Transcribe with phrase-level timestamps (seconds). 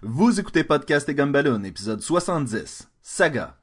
[0.00, 3.56] Vous écoutez Podcast et Gumballoon, épisode 70, Saga.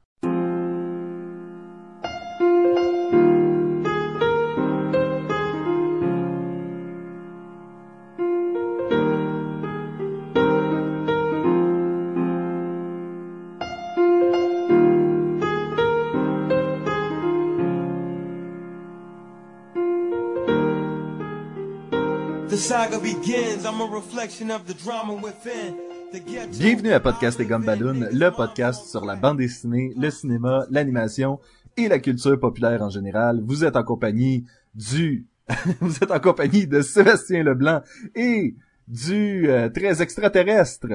[22.48, 23.64] The saga begins.
[23.64, 25.95] I'm a reflection of the drama within.
[26.24, 31.40] Bienvenue à Podcast et Gumballoon, le podcast sur la bande dessinée, le cinéma, l'animation
[31.76, 33.42] et la culture populaire en général.
[33.44, 35.26] Vous êtes en compagnie du...
[35.80, 37.82] Vous êtes en compagnie de Sébastien Leblanc
[38.14, 38.54] et
[38.88, 40.86] du euh, très extraterrestre,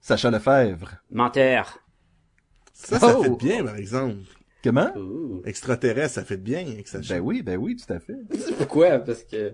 [0.00, 0.98] Sacha Lefebvre.
[1.10, 1.80] Menteur.
[2.72, 3.24] Ça, ça Oh!
[3.24, 4.18] fait bien, par exemple.
[4.62, 4.90] Comment?
[5.44, 8.14] Extraterrestre, ça fait bien avec sa Ben oui, ben oui, tout à fait.
[8.58, 9.00] Pourquoi?
[9.00, 9.52] Parce que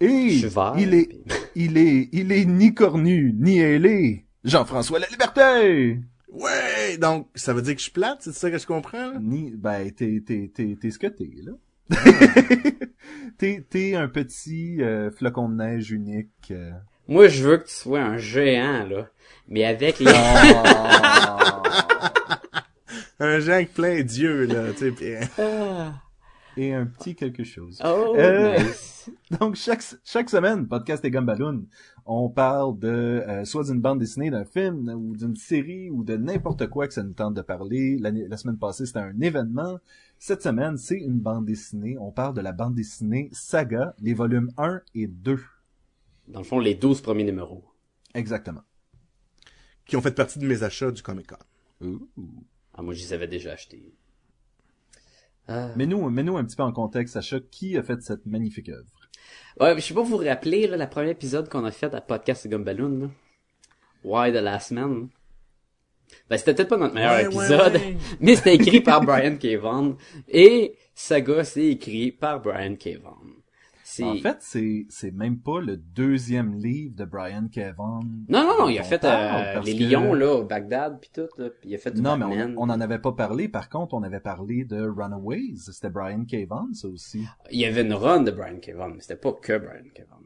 [0.00, 0.74] Et je suis vert.
[0.78, 4.26] il est, puis- il est, il est ni cornu, ni ailé.
[4.44, 5.98] Jean-François La Liberté!
[6.30, 6.98] Ouais!
[7.00, 9.18] Donc, ça veut dire que je suis plate, c'est ça que je comprends, là?
[9.20, 11.52] Ni, ben, t'es, t'es, t'es, t'es ce que t'es, là.
[13.38, 16.28] t'es, t'es un petit euh, flocon de neige unique.
[16.50, 16.70] euh.
[17.08, 19.08] Moi, je veux que tu sois un géant, là.
[19.48, 20.12] Mais avec les...
[20.14, 21.62] Ah.
[23.18, 25.94] Un genre avec plein d'yeux, là, tu sais, pis- Ah.
[26.58, 27.80] Et un petit quelque chose.
[27.84, 29.10] Oh, Euh, nice.
[29.40, 31.64] Donc, chaque, chaque semaine, Podcast et Gumballoon,
[32.06, 36.16] on parle de euh, soit d'une bande dessinée, d'un film, ou d'une série, ou de
[36.16, 37.98] n'importe quoi que ça nous tente de parler.
[37.98, 39.78] L'année- La, semaine passée, c'était un événement.
[40.18, 41.98] Cette semaine, c'est une bande dessinée.
[42.00, 45.38] On parle de la bande dessinée Saga, les volumes 1 et 2.
[46.28, 47.64] Dans le fond, les 12 premiers numéros.
[48.14, 48.62] Exactement.
[49.84, 51.36] qui ont fait partie de mes achats du Comic-Con.
[52.74, 53.92] Ah, moi, je les avais déjà achetés.
[55.48, 55.70] Ah.
[55.76, 58.68] Mais nous, mais nous un petit peu en contexte, Sacha, qui a fait cette magnifique
[58.68, 58.88] œuvre?
[59.60, 61.94] Ouais, mais je sais pas vous vous rappelez, là, la première épisode qu'on a fait
[61.94, 63.10] à Podcast Gumballoon, là.
[64.04, 65.08] Why the Last Man?
[66.28, 67.96] Ben, c'était peut-être pas notre meilleur Ouais, ouais, épisode, ouais.
[68.20, 69.56] mais c'était écrit par Brian K.
[69.56, 69.96] Vaughan.
[70.28, 72.98] Et Saga, c'est écrit par Brian K.
[73.02, 73.36] Vaughan.
[73.88, 74.02] C'est...
[74.02, 78.00] En fait, c'est, c'est même pas le deuxième livre de Brian Kevan.
[78.28, 81.28] Non, non, non, il a fait euh, les que- lions, là, au Bagdad, pis tout,
[81.38, 82.54] là, pis il a fait du Non, mais Batman.
[82.58, 83.46] on, on en avait pas parlé.
[83.48, 85.54] Par contre, on avait parlé de Runaways.
[85.70, 87.24] C'était Brian Kevan, ça aussi.
[87.52, 88.70] Il y avait une run de Brian K.
[88.70, 90.00] Vaughan, mais c'était pas que Brian K.
[90.10, 90.22] Vaughan.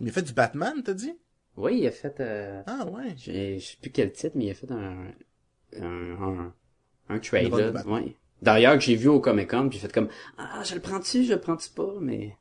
[0.00, 1.14] Il a fait du Batman, t'as dit?
[1.56, 3.14] Oui, il a fait, euh, Ah, ouais.
[3.16, 5.08] j'ai- je sais plus quel titre, mais il a fait un,
[5.80, 6.52] un, un,
[7.08, 7.82] un Batman.
[7.88, 8.14] ouais.
[8.42, 10.08] D'ailleurs, que j'ai vu au Comic Con, puis j'ai fait comme,
[10.38, 12.36] ah, je le prends-tu, je le prends-tu pas, mais...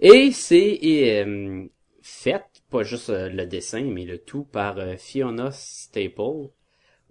[0.00, 1.66] Et c'est euh,
[2.02, 6.50] fait, pas juste euh, le dessin, mais le tout par euh, Fiona Staple,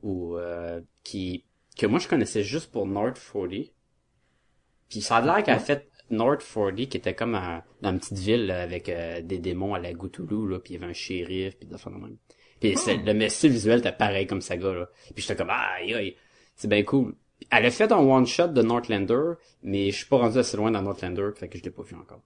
[0.03, 1.45] ou euh, qui
[1.77, 3.71] que moi je connaissais juste pour North 40.
[4.89, 7.99] Puis ça a l'air qu'elle a fait North 40, qui était comme un- dans une
[7.99, 10.89] petite ville là, avec euh, des démons à la Cthulhu, là, puis il y avait
[10.91, 12.17] un shérif, puis de même.
[12.59, 14.89] Puis c'est- le style visuel était pareil comme Saga, là.
[15.13, 16.15] Puis j'étais comme, aïe, aïe,
[16.55, 17.15] c'est bien cool.
[17.51, 19.33] Elle a fait un one-shot de Northlander,
[19.63, 21.95] mais je suis pas rendu assez loin dans Northlander, fait que je l'ai pas vu
[21.95, 22.21] encore.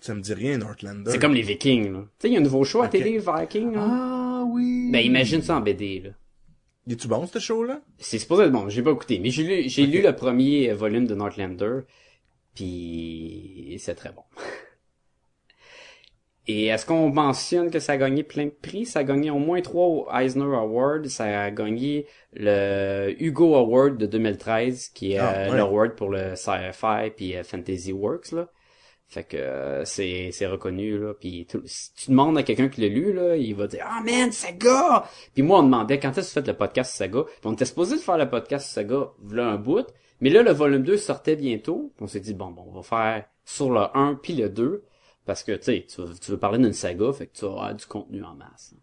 [0.00, 1.10] Ça me dit rien, Northlander.
[1.10, 2.00] C'est comme les Vikings, là.
[2.00, 3.80] Tu sais, il y a un nouveau show à télé, Viking, là.
[3.82, 4.90] Ah oui.
[4.92, 6.10] Ben, imagine ça en BD, là.
[6.86, 7.80] Il est-tu bon, ce show-là?
[7.98, 11.06] C'est supposé être bon, j'ai pas écouté, mais j'ai lu, j'ai lu le premier volume
[11.06, 11.80] de Northlander,
[12.54, 14.22] puis c'est très bon.
[16.46, 18.84] Et est-ce qu'on mentionne que ça a gagné plein de prix?
[18.84, 24.04] Ça a gagné au moins trois Eisner Awards, ça a gagné le Hugo Award de
[24.06, 25.56] 2013, qui est Ah, euh, ouais.
[25.56, 28.48] l'award pour le sci-fi puis euh, fantasy works, là.
[29.06, 32.80] Fait que euh, c'est c'est reconnu là puis tout- si tu demandes à quelqu'un qui
[32.80, 36.34] l'a lu là, il va dire "Ah man, Saga." Puis moi on demandait quand est-ce
[36.34, 39.10] que tu fais le podcast Saga Puis on était supposé de faire le podcast Saga
[39.22, 39.86] voilà un bout,
[40.20, 41.92] mais là le volume 2 sortait bientôt.
[42.00, 44.82] On s'est dit bon bon, on va faire sur le 1 puis le 2
[45.26, 47.50] parce que tu sais, tu veux- tu veux parler d'une saga, fait que tu vas
[47.52, 48.74] avoir du contenu en masse.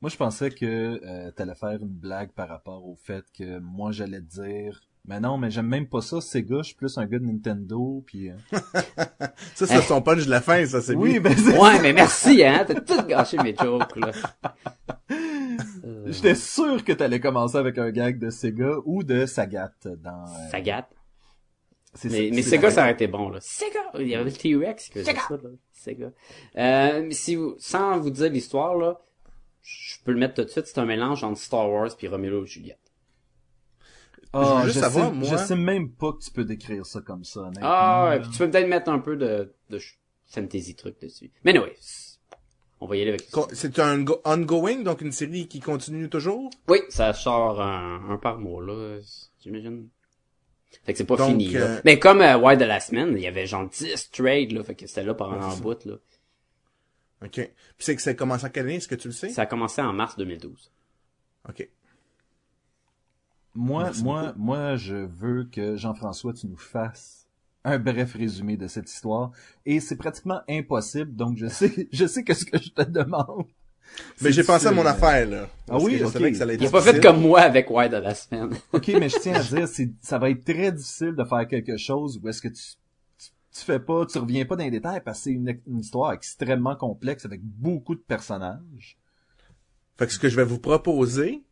[0.00, 3.90] Moi, je pensais que euh, t'allais faire une blague par rapport au fait que moi,
[3.92, 4.80] j'allais te dire...
[5.06, 8.02] Mais non, mais j'aime même pas ça, Sega, je suis plus un gars de Nintendo,
[8.06, 8.28] puis...
[8.30, 8.34] euh,
[9.54, 11.20] Ça, c'est son punch de la fin, ça, c'est Oui, lui.
[11.20, 14.12] ben c'est Ouais, mais merci hein, t'as tout gâché mes jokes là.
[16.06, 20.24] J'étais sûr que t'allais commencer avec un gag de Sega ou de Sagat dans...
[20.24, 20.88] euh, Sagat.
[21.94, 22.82] C'est Mais, mais c'est Sega, ça.
[22.82, 23.38] aurait été bon, là.
[23.40, 23.80] Sega!
[23.98, 25.50] Il y avait le T-Rex que j'ai ça, là.
[25.72, 26.12] Sega.
[26.56, 29.00] Euh, mais si vous, sans vous dire l'histoire, là,
[29.62, 32.44] je peux le mettre tout de suite, c'est un mélange entre Star Wars puis Romeo
[32.44, 32.78] et Juliette.
[34.32, 37.50] Ah, Je sais, moi- je sais même pas que tu peux décrire ça comme ça.
[37.62, 39.80] Ah, ouais, puis tu peux peut-être mettre un peu de, de
[40.26, 41.30] fantasy truc dessus.
[41.44, 41.74] Mais anyway,
[42.80, 46.50] on va y aller avec C'est un go- ongoing, donc une série qui continue toujours?
[46.68, 48.98] Oui, ça sort un, un par mois, là,
[49.42, 49.88] j'imagine.
[50.84, 51.60] Fait que c'est pas Donc, fini, là.
[51.60, 54.62] euh, Mais comme euh, Why de la semaine, il y avait genre 10 trades, là,
[54.62, 55.94] fait que c'était là pendant un bout, là.
[57.24, 57.30] OK.
[57.32, 59.28] Puis c'est que ça a commencé en quelle année, est-ce que tu le sais?
[59.30, 60.70] Ça a commencé en mars 2012.
[61.48, 61.68] OK.
[63.54, 64.38] Moi, Merci moi, beaucoup.
[64.38, 67.26] moi, je veux que Jean-François, tu nous fasses
[67.64, 69.32] un bref résumé de cette histoire.
[69.66, 73.46] Et c'est pratiquement impossible, donc je sais, je sais que ce que je te demande.
[74.20, 75.04] Mais j'ai pensé à mon difficile.
[75.04, 75.48] affaire, là.
[75.66, 75.92] Parce oui?
[75.92, 76.12] que je Ok.
[76.12, 78.14] savais que ça allait être Il a pas fait comme moi avec Why de la
[78.14, 78.50] semaine.
[78.72, 81.76] Ok, mais je tiens à dire, c'est, ça va être très difficile de faire quelque
[81.76, 82.54] chose où est-ce que tu,
[83.18, 85.80] tu, tu fais pas, tu reviens pas dans les détails parce que c'est une, une
[85.80, 88.98] histoire extrêmement complexe avec beaucoup de personnages.
[89.98, 91.42] Fait que ce que je vais vous proposer,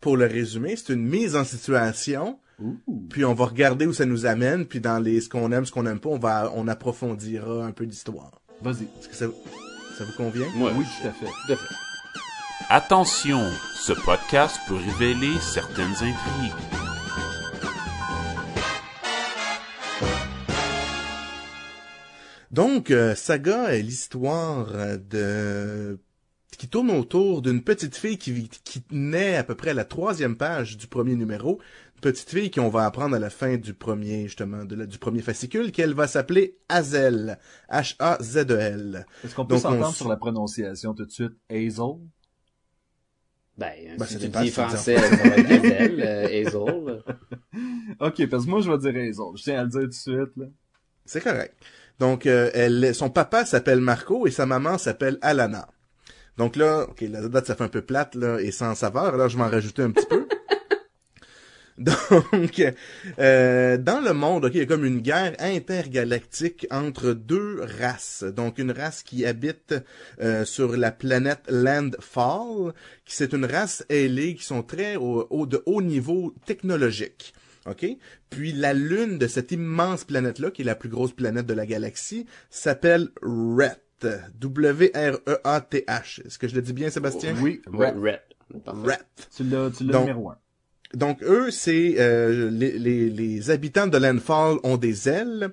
[0.00, 2.78] pour le résumer, c'est une mise en situation, Ouh.
[3.10, 5.72] puis on va regarder où ça nous amène, puis dans les ce qu'on aime, ce
[5.72, 8.40] qu'on aime pas, on va on approfondira un peu l'histoire.
[8.62, 8.84] Vas-y.
[9.00, 9.26] Est-ce que ça,
[10.00, 10.46] ça vous convient?
[10.56, 11.26] Oui, tout à fait.
[11.26, 11.74] tout à fait.
[12.70, 13.42] Attention,
[13.74, 16.54] ce podcast peut révéler certaines intrigues.
[22.50, 25.98] Donc, euh, Saga est l'histoire euh, de
[26.58, 29.84] qui tourne autour d'une petite fille qui, vit- qui naît à peu près à la
[29.86, 31.58] troisième page du premier numéro.
[32.00, 35.20] Petite fille qu'on va apprendre à la fin du premier, justement, de la- du premier
[35.22, 37.38] fascicule, qu'elle va s'appeler Hazel.
[37.70, 39.06] H-A-Z-E-L.
[39.24, 41.32] Est-ce qu'on peut on s'entendre sur la prononciation tout de suite?
[41.50, 41.96] Hazel?
[43.58, 47.02] Ben, Ben, si tu dis français, ça va être Hazel, euh, Hazel.
[48.00, 49.36] Ok, parce que moi, je vais dire Hazel.
[49.36, 50.46] Je tiens à le dire tout de suite, là.
[51.04, 51.54] C'est correct.
[51.98, 55.68] Donc, euh, elle, son papa s'appelle Marco et sa maman s'appelle Alana.
[56.38, 59.12] Donc là, ok, la date ça fait un peu plate là et sans saveur.
[59.12, 60.26] Alors je vais en rajouter un petit peu.
[61.80, 62.62] Donc,
[63.18, 68.22] euh, dans le monde, ok, il y a comme une guerre intergalactique entre deux races.
[68.22, 69.74] Donc, une race qui habite
[70.20, 72.74] euh, sur la planète Landfall,
[73.04, 77.32] qui c'est une race ailée qui sont très au, au- de haut niveau technologique.
[77.66, 77.86] OK?
[78.30, 81.66] Puis la lune de cette immense planète-là, qui est la plus grosse planète de la
[81.66, 83.76] galaxie, s'appelle Ret.
[84.40, 86.22] W-R-E-A-T-H.
[86.24, 87.34] Est-ce que je le dis bien, Sébastien?
[87.40, 87.60] Oui.
[87.66, 87.96] Red.
[88.66, 89.02] Ret.
[89.36, 90.36] Tu l'as, tu l'as Donc- numéro un.
[90.94, 95.50] Donc eux, c'est euh, les, les, les habitants de Landfall ont des ailes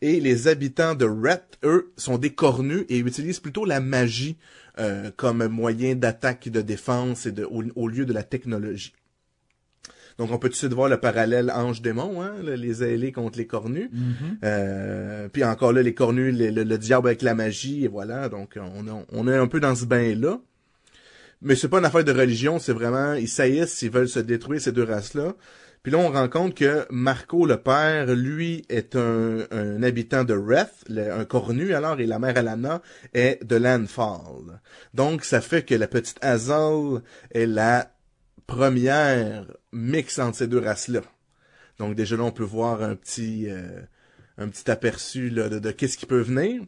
[0.00, 4.36] et les habitants de Ret, eux, sont des cornus et utilisent plutôt la magie
[4.78, 8.92] euh, comme moyen d'attaque, de défense et de, au, au lieu de la technologie.
[10.18, 13.46] Donc on peut tout de suite voir le parallèle ange-démon, hein, les ailés contre les
[13.46, 13.90] cornus.
[14.44, 18.28] Euh, puis encore là, les cornus, le, le- le diable avec la magie, et voilà.
[18.28, 20.40] Donc on, a- on est un peu dans ce bain-là.
[21.42, 24.60] Mais c'est pas une affaire de religion, c'est vraiment, ils saillissent, ils veulent se détruire
[24.60, 25.34] ces deux races-là.
[25.86, 30.84] Puis là, on rend compte que Marco, le père, lui, est un, habitant de Reth,
[30.90, 32.82] un cornu alors, et la mère Alana
[33.14, 34.60] est de Landfall.
[34.94, 37.92] Donc, ça fait que la petite Hazel est la
[38.48, 41.02] première mix entre ces deux races-là.
[41.78, 43.82] Donc, déjà là, on peut voir un petit, euh,
[44.38, 46.62] un petit aperçu de, de qu'est-ce qui peut venir.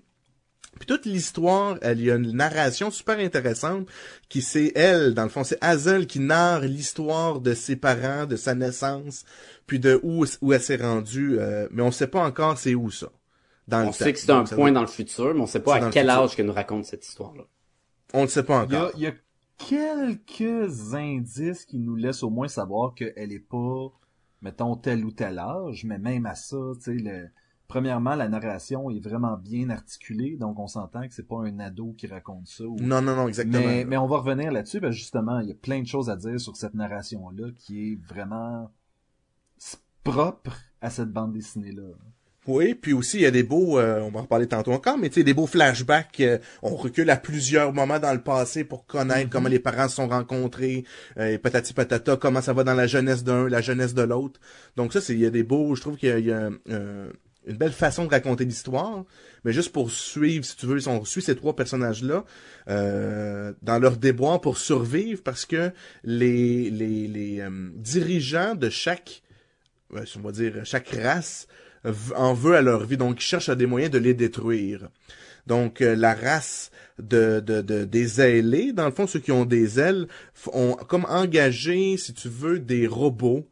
[0.77, 3.89] Puis toute l'histoire, elle y a une narration super intéressante
[4.29, 8.37] qui c'est elle, dans le fond, c'est Hazel qui narre l'histoire de ses parents, de
[8.37, 9.25] sa naissance,
[9.67, 12.91] puis de où, où elle s'est rendue, euh, mais on sait pas encore c'est où
[12.91, 13.09] ça.
[13.67, 14.13] Dans On le sait temps.
[14.13, 16.09] que c'est un Donc, point dans le futur, mais on sait C'est pas à quel
[16.11, 17.45] âge que nous raconte cette histoire-là.
[18.15, 18.93] On ne sait pas Il y a, encore.
[18.95, 19.13] il y a
[19.59, 23.91] quelques indices qui nous laissent au moins savoir qu'elle est pas,
[24.43, 27.29] mettons, tel ou tel âge, mais même à ça, tu sais, le...
[27.69, 31.95] premièrement, la narration est vraiment bien articulée, donc on s'entend que c'est pas un ado
[31.97, 32.65] qui raconte ça.
[32.65, 33.63] ou- Non, non, non, exactement.
[33.67, 36.09] Mais, mais on va revenir là-dessus, parce que justement, il y a plein de choses
[36.11, 38.71] à dire sur cette narration-là qui est vraiment
[40.05, 41.83] propre à cette bande dessinée-là.
[42.47, 44.97] Oui, puis aussi il y a des beaux, euh, on va en reparler tantôt encore,
[44.97, 46.19] mais tu sais des beaux flashbacks.
[46.21, 49.97] euh, on recule à plusieurs moments dans le passé pour connaître comment les parents se
[49.97, 50.85] sont rencontrés,
[51.19, 54.41] euh, et patati patata, comment ça va dans la jeunesse d'un, la jeunesse de l'autre.
[54.77, 56.33] Donc ça, c'est il y a des beaux, je trouve qu'il y a, il y
[56.33, 57.13] a, euh,
[57.47, 59.05] une belle façon de raconter l'histoire.
[59.45, 62.25] Mais juste pour suivre, si tu veux, si on suit ces trois personnages-là
[62.69, 65.71] euh, dans leur déboire pour survivre, parce que
[66.05, 69.23] les les, les euh, dirigeants de chaque,
[69.95, 71.47] euh, on va dire chaque race
[72.17, 74.89] en veut à leur vie, donc ils cherchent à des moyens de les détruire.
[75.47, 79.81] Donc la race de, de, de des ailés, dans le fond ceux qui ont des
[79.81, 80.09] ailes,
[80.53, 83.49] ont comme engagé, si tu veux, des robots,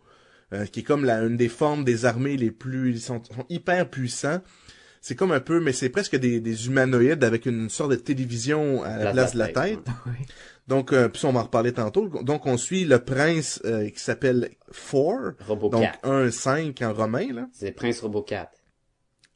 [0.52, 3.44] euh, qui est comme la, une des formes des armées les plus, ils sont, sont
[3.48, 4.40] hyper puissants.
[5.00, 8.82] C'est comme un peu, mais c'est presque des, des humanoïdes avec une sorte de télévision
[8.82, 9.86] à la place de la tête.
[10.66, 12.08] Donc, euh, puis ça, on va en reparler tantôt.
[12.08, 15.32] Donc, on suit le prince euh, qui s'appelle Four.
[15.46, 15.98] Robot Donc, 4.
[16.02, 17.48] 1, 5 en romain, là.
[17.52, 18.50] C'est Prince Robot 4.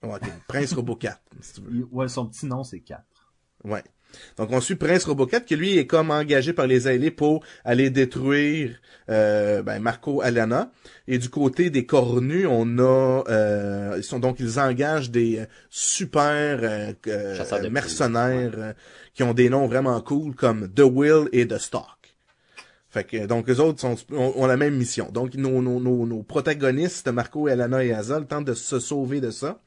[0.02, 0.28] Ouais, ok.
[0.48, 1.86] Prince Robot 4, si tu veux.
[1.92, 3.02] Ouais, son petit nom, c'est 4.
[3.62, 3.84] Ouais.
[4.36, 7.90] Donc on suit Prince Robocat qui lui est comme engagé par les alliés pour aller
[7.90, 8.76] détruire
[9.08, 10.70] euh, ben, Marco Alana.
[11.08, 16.60] Et du côté des cornus, on a euh, ils sont donc ils engagent des super
[16.62, 18.72] euh, euh, de primes, mercenaires euh,
[19.14, 21.98] qui ont des noms vraiment cool comme The Will et The Stock.
[22.88, 25.10] Fait que donc les autres sont, ont, ont la même mission.
[25.12, 29.30] Donc nos, nos, nos, nos protagonistes Marco, Alana et Azal tentent de se sauver de
[29.30, 29.60] ça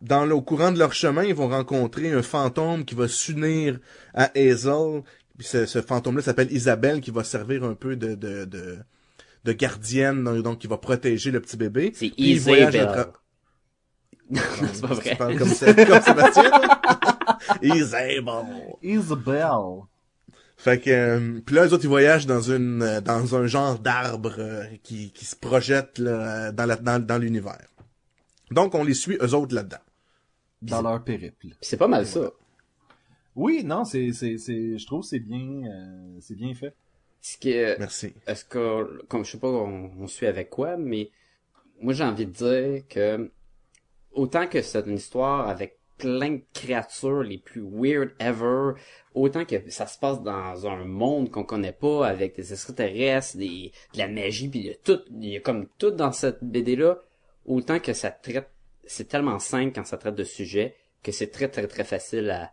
[0.00, 3.78] dans le, au courant de leur chemin, ils vont rencontrer un fantôme qui va s'unir
[4.14, 5.02] à Hazel.
[5.38, 8.78] Puis ce, ce fantôme-là s'appelle Isabelle, qui va servir un peu de, de, de,
[9.44, 11.92] de gardienne, donc, donc qui va protéger le petit bébé.
[11.94, 12.70] C'est Isabelle.
[12.74, 13.12] tra-
[14.30, 14.40] Non,
[14.72, 15.16] c'est pas Tu vrai.
[15.16, 16.50] parles comme, ça- comme Sébastien?
[17.62, 18.24] Isabelle.
[18.82, 19.82] Isabelle.
[20.56, 23.78] Fait que, euh, puis là, les autres, ils voyagent dans une, euh, dans un genre
[23.78, 27.66] d'arbre euh, qui, qui se projette là, dans, la, dans, dans l'univers.
[28.54, 29.82] Donc, on les suit, eux autres, là-dedans.
[30.62, 31.48] Dans leur périple.
[31.60, 32.30] C'est pas mal ça.
[33.34, 36.72] Oui, non, c'est, c'est, c'est, je trouve que c'est bien, euh, c'est bien fait.
[37.20, 38.14] Ce que, Merci.
[38.28, 41.10] est-ce que, comme je sais pas, on, on suit avec quoi, mais
[41.80, 43.30] moi j'ai envie de dire que
[44.12, 48.72] autant que c'est une histoire avec plein de créatures les plus weird ever,
[49.14, 53.72] autant que ça se passe dans un monde qu'on connaît pas avec des extraterrestres, des,
[53.94, 56.44] de la magie, puis il y a tout, il y a comme tout dans cette
[56.44, 57.00] BD là,
[57.46, 58.50] autant que ça traite,
[58.84, 62.52] c'est tellement simple quand ça traite de sujets que c'est très très très facile à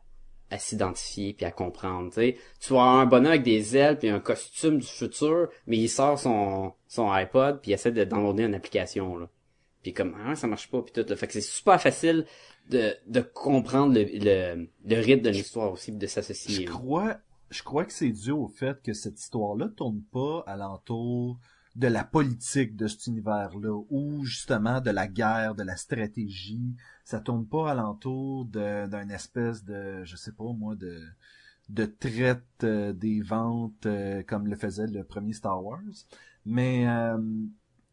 [0.52, 2.14] à s'identifier puis à comprendre.
[2.14, 2.36] Tu
[2.74, 6.74] vois un bonhomme avec des ailes puis un costume du futur, mais il sort son
[6.88, 9.30] son iPod puis il essaie de downloader une application là.
[9.82, 11.06] Puis comme ah ça marche pas puis tout.
[11.10, 11.16] Là.
[11.16, 12.26] Fait que c'est super facile
[12.70, 16.66] de de comprendre le le, le rythme de l'histoire aussi de Je s'associer.
[16.66, 16.72] là.
[16.72, 17.18] crois,
[17.50, 21.40] je crois que c'est dû au fait que cette histoire-là tourne pas alentour
[21.76, 26.76] de la politique de cet univers-là, ou justement de la guerre, de la stratégie.
[27.06, 31.02] Ça tourne pas alentour de- d'un espèce de, je sais pas moi, de
[31.70, 35.80] de traite euh, des ventes euh, comme le faisait le premier Star Wars.
[36.46, 37.18] Mais euh,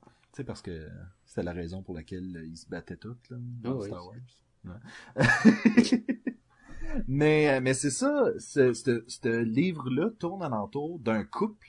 [0.04, 0.08] tu
[0.38, 0.88] sais parce que
[1.24, 3.86] c'était la raison pour laquelle ils se battaient toutes là, dans Ah oui.
[3.86, 4.16] Star Wars.
[4.64, 5.94] Ouais.
[7.06, 11.68] mais mais c'est ça, ce livre-là tourne alentour d'un couple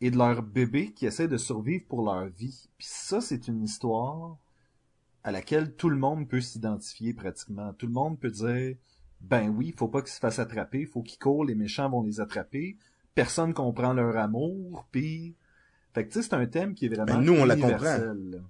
[0.00, 2.68] et de leur bébé qui essaie de survivre pour leur vie.
[2.78, 4.36] Puis ça, c'est une histoire
[5.22, 7.72] à laquelle tout le monde peut s'identifier pratiquement.
[7.72, 8.76] Tout le monde peut dire,
[9.20, 12.20] ben oui, faut pas qu'ils se fassent attraper, faut qu'ils courent, les méchants vont les
[12.20, 12.76] attraper.
[13.14, 15.34] Personne comprend leur amour, puis...
[15.94, 18.40] Fait que tu sais, c'est un thème qui est vraiment Ben, nous, on la là.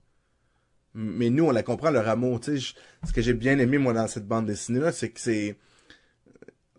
[0.95, 2.75] mais nous on la comprend leur amour tu sais je-
[3.07, 5.59] ce que j'ai bien aimé moi dans cette bande dessinée là c'est que c'est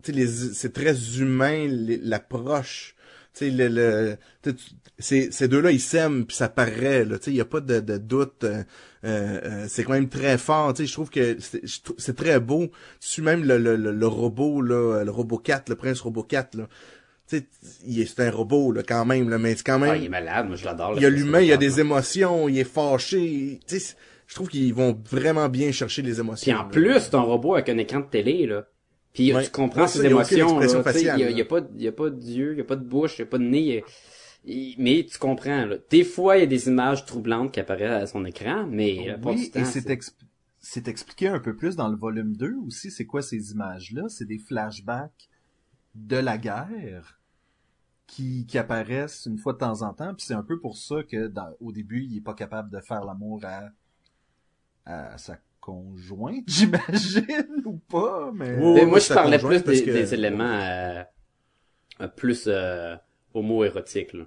[0.02, 1.68] tu sais les c'est très humain
[2.02, 2.95] l'approche
[3.38, 4.16] sais le, le
[4.98, 7.44] ces ces deux là ils s'aiment puis ça paraît là tu sais il y a
[7.44, 8.62] pas de, de doute euh,
[9.04, 11.36] euh, euh, c'est quand même très fort tu sais je trouve que
[11.98, 12.68] c'est très beau
[13.00, 16.22] tu suis même le, le, le, le robot là le robot 4 le prince robot
[16.22, 16.68] 4 là
[17.26, 20.46] c'est un robot là quand même là mais c'est quand même Ah, il est malade,
[20.46, 20.94] moi je l'adore.
[20.96, 23.60] il y a l'humain, il y a des émotions, il est fâché.
[23.68, 26.44] Je trouve qu'ils vont vraiment bien chercher les émotions.
[26.44, 26.98] Puis en là.
[26.98, 28.66] plus, un robot avec un écran de télé, là.
[29.16, 29.44] Puis Ouais.
[29.44, 30.60] tu comprends Ouais, ça, ses il y a aucune émotions,
[31.30, 32.84] Il y a, pas, de- il y a pas d'yeux, il y a pas de
[32.84, 33.82] bouche, il y a pas de nez.
[34.44, 35.76] y mais tu comprends, là.
[35.90, 39.32] Des fois, il y a des images troublantes qui apparaissent à son écran, mais plupart
[39.32, 40.14] Oui, du temps, et c'est c'est- exp-
[40.60, 44.04] c'est expliqué un peu plus dans le volume 2 aussi, c'est quoi ces images-là?
[44.08, 45.28] C'est des flashbacks
[45.94, 47.18] de la guerre
[48.06, 51.02] qui, qui apparaissent une fois de temps en temps, puis c'est un peu pour ça
[51.02, 53.70] que dans, au début, il est pas capable de faire l'amour à,
[54.84, 58.56] à sa conjointe, j'imagine, ou pas, mais...
[58.86, 61.02] Moi, je parlais plus parce des, que- des éléments euh,
[62.02, 62.96] euh, plus euh,
[63.34, 64.24] homo-érotiques, là.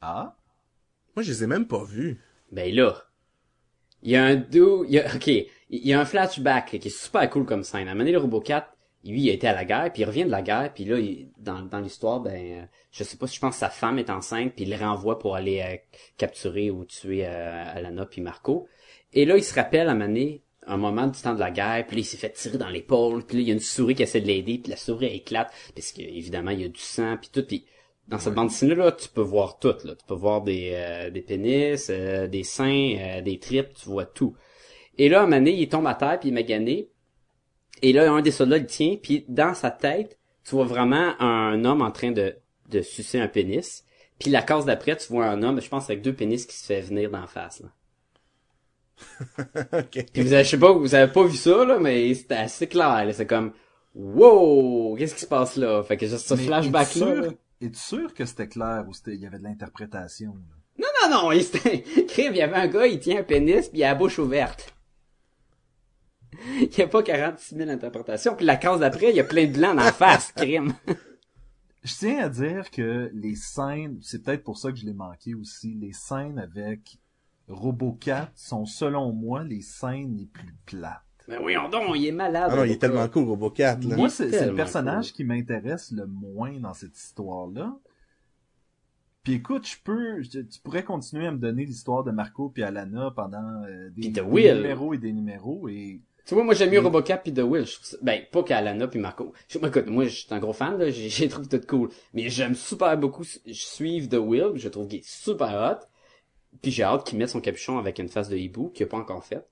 [0.00, 0.36] Ah?
[1.16, 2.20] Moi, je les ai même pas vus.
[2.50, 2.96] Ben là,
[4.02, 6.78] il y a un do, il y a, ok, il y a un flashback là,
[6.78, 7.88] qui est super cool comme scène.
[7.88, 8.68] À un moment donné, le robot 4,
[9.04, 10.98] lui, il a été à la guerre, puis il revient de la guerre, puis là,
[10.98, 13.98] il- dans, dans l'histoire, ben, euh, je sais pas si je pense que sa femme
[13.98, 15.76] est enceinte, puis il le renvoie pour aller euh,
[16.18, 18.68] capturer ou tuer euh, Alana puis Marco.
[19.12, 21.50] Et là, il se rappelle à un moment donné, un moment du temps de la
[21.50, 23.60] guerre, puis là, il s'est fait tirer dans l'épaule, puis là, il y a une
[23.60, 26.64] souris qui essaie de l'aider, puis la souris elle éclate, parce que évidemment, il y
[26.64, 27.66] a du sang, puis tout, puis
[28.08, 31.10] dans cette bande dessinée là, tu peux voir tout là, tu peux voir des euh,
[31.10, 34.34] des pénis, euh, des seins, euh, des tripes, tu vois tout.
[34.98, 36.88] Et là, à un moment donné, il tombe à terre puis il est magané.
[37.80, 41.64] Et là, un des soldats le tient, puis dans sa tête, tu vois vraiment un
[41.64, 42.36] homme en train de
[42.70, 43.84] de sucer un pénis.
[44.18, 46.66] Puis la case d'après, tu vois un homme, je pense avec deux pénis qui se
[46.66, 47.68] fait venir d'en face là.
[50.12, 52.66] Puis vous avez, je sais pas, vous avez pas vu ça là, mais c'était assez
[52.66, 53.06] clair.
[53.12, 53.52] C'est comme
[53.94, 55.82] wow, qu'est-ce qui se passe là?
[55.82, 57.28] Fait que juste ce flashback es-tu là.
[57.60, 60.86] Es-tu sûr que c'était clair ou c'était, il y avait de l'interprétation, là?
[61.04, 63.80] Non, non, il, c'était- Crime, il y avait un gars, il tient un pénis, puis
[63.80, 64.74] il a la bouche ouverte.
[66.60, 68.34] Il y a pas 46 000 interprétations.
[68.34, 70.72] Puis la case d'après, il y a plein de blancs dans la face, crime.
[71.84, 75.34] Je tiens à dire que les scènes, c'est peut-être pour ça que je l'ai manqué
[75.34, 76.96] aussi, les scènes avec
[77.52, 81.02] Robocat sont selon moi les scènes les plus plates.
[81.28, 82.50] Mais oui, donc, il est malade.
[82.52, 83.96] Ah non, il est tellement cool, Robocat, là.
[83.96, 87.76] Moi, c'est le personnage qui m'intéresse le moins dans cette histoire-là.
[89.22, 92.64] Puis écoute, je peux, je- tu pourrais continuer à me donner l'histoire de Marco puis
[92.64, 96.80] Alana pendant euh, des, de numéros et des numéros et Tu vois, moi, j'aime mieux
[96.80, 96.86] Mm.
[96.86, 97.64] Robocop puis The Will.
[97.64, 99.32] Je trouve Ben, pas qu'Alana puis Marco.
[99.48, 100.90] Je, moi, écoute, moi, je suis un gros fan, là.
[100.90, 101.90] J'ai, trouvé tout cool.
[102.14, 104.52] Mais j'aime super beaucoup su- suivre The Will.
[104.56, 105.86] Je trouve qu'il est super hot.
[106.60, 108.98] Puis j'ai hâte qu'il mette son capuchon avec une face de hibou qu'il a pas
[108.98, 109.46] encore fait.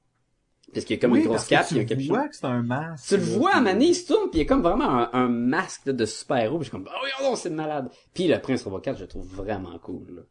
[0.73, 2.09] Parce qu'il y a comme Oui, une grosse cape puis un tu capuchon.
[2.15, 3.09] vois que c'est un masque.
[3.09, 5.11] Tu le vois à Mané, il se tourne, puis il y a comme vraiment un,
[5.13, 6.59] un masque là, de super-héros.
[6.59, 7.91] Puis je suis comme, oh oh non, c'est malade.
[8.15, 10.07] Puis le Prince Robocop, je le trouve vraiment cool.
[10.15, 10.23] Là.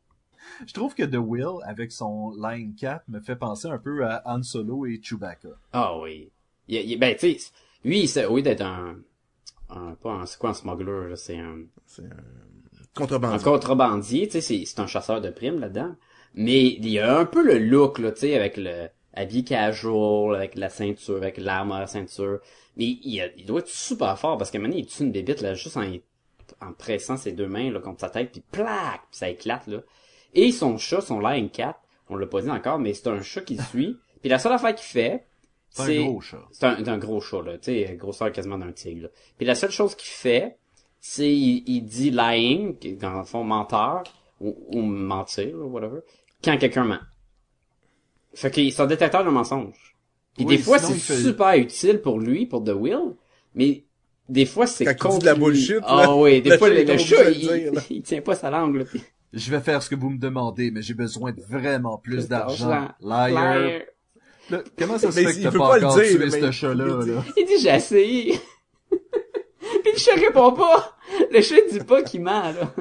[0.66, 4.22] Je trouve que The Will, avec son Line 4, me fait penser un peu à
[4.26, 5.50] Han Solo et Chewbacca.
[5.74, 6.32] Ah oui.
[6.70, 7.52] Il, il- ben, tu sais,
[7.84, 8.96] lui, c'est, oui, d'être un,
[9.70, 13.44] un, pas un, c'est quoi un smuggler, là, c'est un, C'est un un contrebandier.
[13.44, 15.96] contrebandier, tu sais, c'est, c'est un chasseur de primes là-dedans.
[16.36, 20.36] Mais il y a un peu le look, là, tu sais, avec le habillé casual,
[20.36, 22.40] avec la ceinture, avec l'arme à la ceinture.
[22.78, 25.04] Mais il, a- il doit être super fort parce qu'à un moment donné, il tue
[25.04, 25.84] une bébite, là, juste en,
[26.66, 29.80] en pressant ses deux mains, là, contre sa tête, puis plaque, puis ça éclate, là.
[30.34, 33.42] Et son chat, son Lion Cat, on l'a pas dit encore, mais c'est un chat
[33.42, 33.98] qui le suit.
[34.22, 35.26] Puis la seule affaire qu'il fait,
[35.70, 36.44] C'est un gros chat.
[36.52, 39.10] c'est un, gros chat, là, tu sais, grosseur quasiment d'un tigre, là.
[39.38, 40.58] Puis la seule chose qu'il fait,
[41.00, 44.04] c'est, il, il dit lying, qui est dans le fond menteur,
[44.40, 46.00] ou, ou mentir, ou whatever,
[46.44, 47.00] quand quelqu'un ment.
[48.34, 49.96] Fait que c'est un détecteur de mensonges.
[50.36, 53.16] Puis Oui, des fois, c'est fait- super utile pour lui, pour The Will,
[53.56, 53.84] mais
[54.30, 56.70] des fois, c'est Quand il dit contre de la bullshit, là, Ah oui, des fois,
[56.70, 58.86] le, le chat, il, dire, il tient pas sa langue, là.
[59.34, 62.88] Je vais faire ce que vous me demandez, mais j'ai besoin de vraiment plus d'argent.
[63.02, 63.28] Liar.
[63.30, 63.82] Liar.
[64.50, 66.10] Là, comment ça se Mais fait que il t'as peut pas, pas le encore dire,
[66.10, 67.24] tué mais ce il- chat-là, il dit- là?
[67.38, 68.40] Il dit j'ai essayé.
[68.90, 70.98] Puis le chat répond pas.
[71.32, 72.74] Le chat dit pas qu'il ment, là.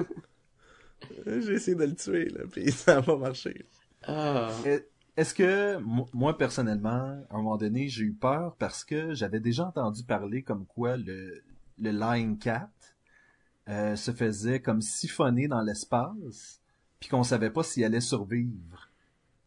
[1.40, 3.66] J'ai essayé de le tuer, là, puis ça a pas marché.
[4.04, 4.50] Ah.
[4.66, 4.78] Euh,
[5.16, 9.40] Est-ce que, mo- moi, personnellement, à un moment donné, j'ai eu peur parce que j'avais
[9.40, 11.42] déjà entendu parler comme quoi le,
[11.80, 12.70] le Lion Cat
[13.68, 16.60] euh, se faisait comme siphonner dans l'espace,
[17.00, 18.88] puis qu'on savait pas s'il allait survivre.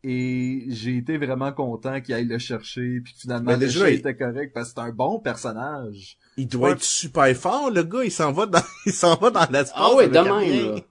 [0.04, 4.16] Et j'ai été vraiment content qu'il aille le chercher, puis finalement, Ben, le il- était
[4.18, 6.18] correct, parce que c'est un bon personnage.
[6.38, 6.74] Il doit Ouais.
[6.76, 9.72] être super fort, le gars, il s'en va dans, il s'en va dans l'espace.
[9.76, 10.14] Ah ouais, avec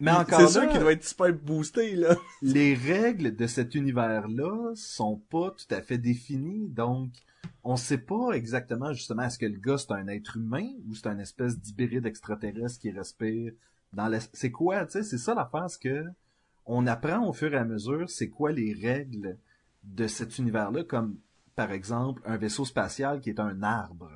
[0.00, 2.16] Mais encore C'est sûr là, qu'il doit être super boosté, là.
[2.42, 7.10] les règles de cet univers-là sont pas tout à fait définies, donc
[7.62, 11.06] on sait pas exactement justement est-ce que le gars c'est un être humain ou c'est
[11.08, 13.52] un espèce d'hybride extraterrestre qui respire
[13.92, 16.04] dans l'es- c'est quoi, tu sais, c'est ça l'affaire, c'est que
[16.66, 19.36] on apprend au fur et à mesure c'est quoi les règles
[19.82, 21.16] de cet univers-là, comme
[21.54, 24.10] par exemple un vaisseau spatial qui est un arbre.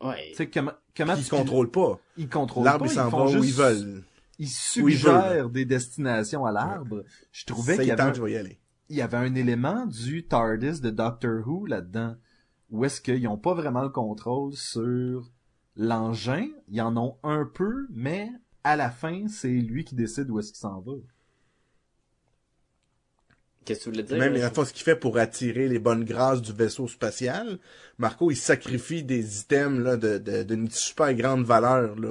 [0.00, 0.32] Ouais.
[0.36, 1.98] Tu comment comment Il tu contrôle pas.
[2.16, 4.02] ils contrôlent L'arbre, pas, il s'en où ils veulent.
[4.38, 7.04] Ils ils suggèrent des destinations à l'arbre.
[7.32, 8.58] Je trouvais qu'il y avait un- tente, je vais y aller.
[8.88, 12.16] il y avait un élément du TARDIS de Doctor Who là-dedans,
[12.70, 15.30] où est-ce qu'ils n'ont pas vraiment le contrôle sur
[15.76, 18.30] l'engin, ils en ont un peu, mais
[18.64, 20.92] à la fin, c'est lui qui décide où est-ce qu'il s'en va.
[23.64, 24.16] Qu'est-ce que tu voulais dire?
[24.16, 27.58] Même la fois ce qu'il fait pour attirer les bonnes grâces du vaisseau spatial,
[27.98, 31.94] Marco, il sacrifie des items là, de, de, d'une super grande valeur.
[31.96, 32.10] Là.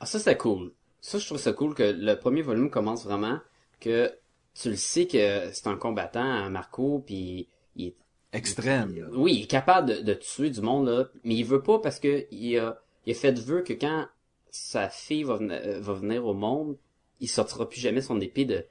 [0.00, 0.72] Ah, ça, c'est cool.
[1.00, 3.38] Ça, je trouve ça cool que le premier volume commence vraiment
[3.78, 4.12] que
[4.60, 7.94] tu le sais que c'est un combattant, Marco, puis il est
[8.32, 8.94] Extrême.
[8.96, 9.06] là.
[9.12, 11.98] Oui, il est capable de, de tuer du monde, là, mais il veut pas parce
[11.98, 14.06] que il a, il a fait de vœu que quand
[14.50, 16.76] sa fille va, venir- euh, va venir au monde,
[17.20, 18.64] il sortira plus jamais son épée de,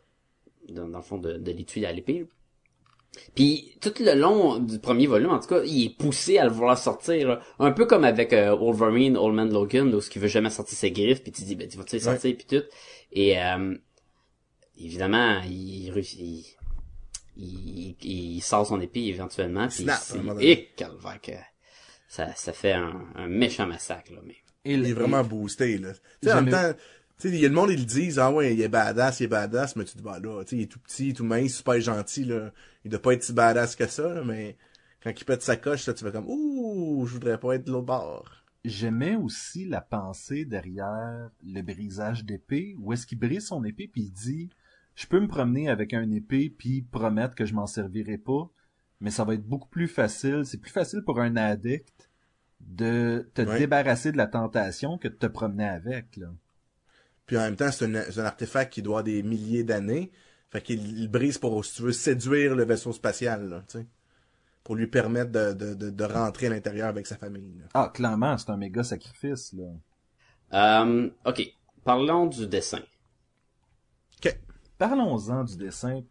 [0.74, 2.26] dans, dans le fond, de, de l'étui à l'épée.
[3.36, 6.52] Puis tout le long du premier volume, en tout cas, il est poussé à le
[6.52, 7.28] vouloir sortir.
[7.28, 7.42] là.
[7.58, 10.92] Un peu comme avec euh, Wolverine, Old Man Logan, où il veut jamais sortir ses
[10.92, 12.64] griffes, puis tu dis, ben, tu vas-tu les sortir, puis tout.
[13.12, 13.76] Et euh,
[14.78, 16.20] évidemment, il réussit...
[16.22, 16.56] Il,
[17.38, 19.86] il, il sort son épée éventuellement, puis
[20.42, 21.32] et calvaire que
[22.10, 24.36] ça, ça fait un, un méchant massacre, là, mais...
[24.66, 25.78] Il est vraiment boosté.
[25.78, 25.94] Là.
[26.22, 26.74] Tu sais, en même temps,
[27.20, 29.20] tu sais, il y a le monde, ils le disent, ah ouais, il est badass,
[29.20, 31.14] il est badass, mais tu te dis, bah là, tu sais, il est tout petit,
[31.14, 32.52] tout mince, super gentil, là.
[32.86, 34.58] Il doit pas être si badass que ça, là, mais
[35.04, 37.72] quand il pète sa coche, là, tu fais comme, ouh, je voudrais pas être de
[37.72, 38.32] l'autre bord.
[38.66, 44.04] J'aimais aussi la pensée derrière le brisage d'épée, où est-ce qu'il brise son épée puis
[44.04, 44.50] il dit
[44.96, 48.50] je peux me promener avec un épée puis promettre que je m'en servirai pas,
[49.00, 52.10] mais ça va être beaucoup plus facile, c'est plus facile pour un addict
[52.60, 53.60] de te Ouais.
[53.60, 56.28] débarrasser de la tentation que de te promener avec là.
[57.30, 60.12] Puis en même temps, c'est un, artefact qui doit des milliers d'années.
[60.50, 63.86] Fait qu'il il brise pour, si tu veux, séduire le vaisseau spatial, là, tu sais.
[64.64, 67.54] pour lui permettre de, de, de, de rentrer à l'intérieur avec sa famille.
[67.60, 67.66] là.
[67.76, 70.82] Ah, clairement, c'est un méga sacrifice, là.
[70.82, 72.82] Euh, ok, parlons du dessin.
[74.80, 76.02] Parlons-en du dessin.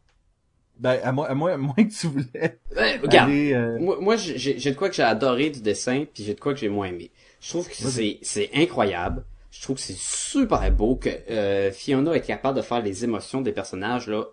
[0.79, 4.15] Ben, à moi, à moi, à que tu voulais Ben, regarde, aller, euh, moi, moi
[4.15, 6.69] j'ai j'ai de quoi que j'ai adoré du dessin, puis j'ai de quoi que j'ai
[6.69, 7.11] moins aimé.
[7.41, 9.25] Je trouve que c'est c'est incroyable.
[9.59, 13.40] Je trouve que c'est super beau que euh, Fiona est capable de faire les émotions
[13.40, 14.25] des personnages là,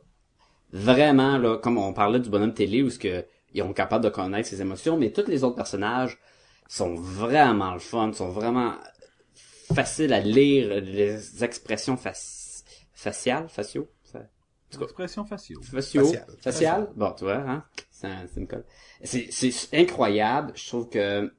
[0.71, 4.09] vraiment là, comme on parlait du bonhomme télé où ce que ils sont capables de
[4.09, 6.19] connaître ses émotions, mais tous les autres personnages
[6.67, 8.75] sont vraiment le fun, sont vraiment
[9.73, 14.27] faciles à lire, les expressions faci- faciales, faciaux, fa-
[14.83, 15.59] expression faciale.
[15.63, 16.25] faciaux, Facial.
[16.41, 16.89] facial.
[16.95, 18.65] Bon, tu vois, hein, c'est un- c'est une colle.
[19.03, 19.29] C'est
[19.73, 20.51] incroyable.
[20.55, 21.33] Je trouve que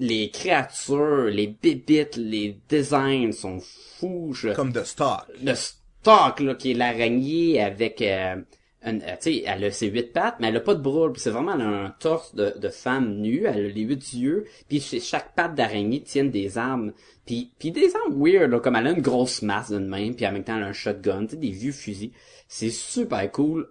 [0.00, 4.32] les créatures, les bébites, les designs sont fous.
[4.32, 5.22] Je- Comme de stock.
[5.42, 8.36] le stock là qui est l'araignée avec euh,
[8.84, 11.08] une- euh, tu sais elle a ses huit pattes mais elle a pas de bras
[11.16, 14.44] c'est vraiment elle a un torse de, de femme nue elle a les huit yeux
[14.68, 16.92] puis chaque patte d'araignée tiennent des armes
[17.26, 20.24] puis puis des armes weird là, comme elle a une grosse masse d'une main puis
[20.28, 22.12] en même temps elle a un shotgun tu sais des vieux fusils
[22.46, 23.68] c'est super cool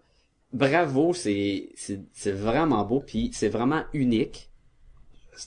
[0.51, 1.69] bravo c'est
[2.25, 4.49] vraiment beau puis c'est vraiment unique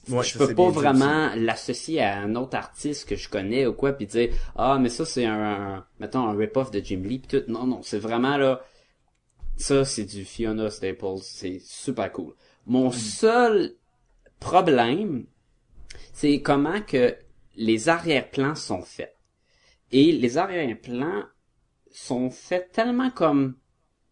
[0.09, 3.93] Ouais, je peux pas vraiment l'associer à un autre artiste que je connais ou quoi
[3.93, 5.35] puis dire ah mais ça c'est un,
[5.79, 8.61] un- mettons un rip-off de Jim Lee pis tout non non c'est vraiment là
[9.57, 11.19] ça c'est du Fiona Staples.
[11.23, 12.35] C'est super cool.
[12.67, 13.75] Mon seul
[14.39, 15.27] problème
[16.13, 17.17] c'est comment que
[17.57, 19.17] les arrière-plans sont faits.
[19.93, 21.25] Et les arrière-plans
[21.91, 23.57] sont faits tellement comme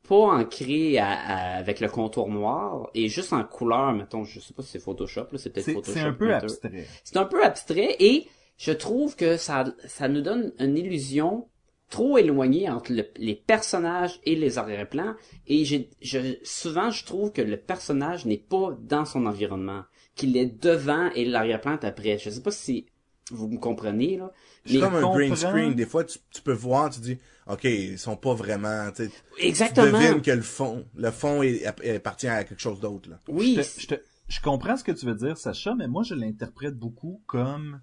[0.08, 4.54] pas ancrés à- à- avec le contour noir et juste en couleur mettons je sais
[4.54, 6.86] pas si c'est Photoshop là c'est peut-être Photoshop c'est un peu abstrait.
[7.04, 11.46] C'est un peu abstrait et je trouve que ça, ça nous donne une illusion
[11.90, 15.14] trop éloignée entre le- les personnages et les arrière-plans.
[15.46, 19.84] Et j'ai, je, souvent, je trouve que le personnage n'est pas dans son environnement,
[20.16, 22.18] qu'il est devant et l'arrière-plan est après.
[22.18, 22.86] Je sais pas si
[23.30, 24.32] vous me comprenez, là.
[24.66, 25.74] C'est comme un green screen.
[25.74, 27.18] Des fois, tu, tu peux voir, tu dis,
[27.48, 29.86] OK, ils sont pas vraiment, tu sais, tu exactement.
[29.98, 33.20] devines que le fond, le fond est, est- appartient à quelque chose d'autre, là.
[33.28, 36.02] Oui, Je, te- je, te- je comprends ce que tu veux dire, Sacha, mais moi,
[36.02, 37.80] je l'interprète beaucoup comme...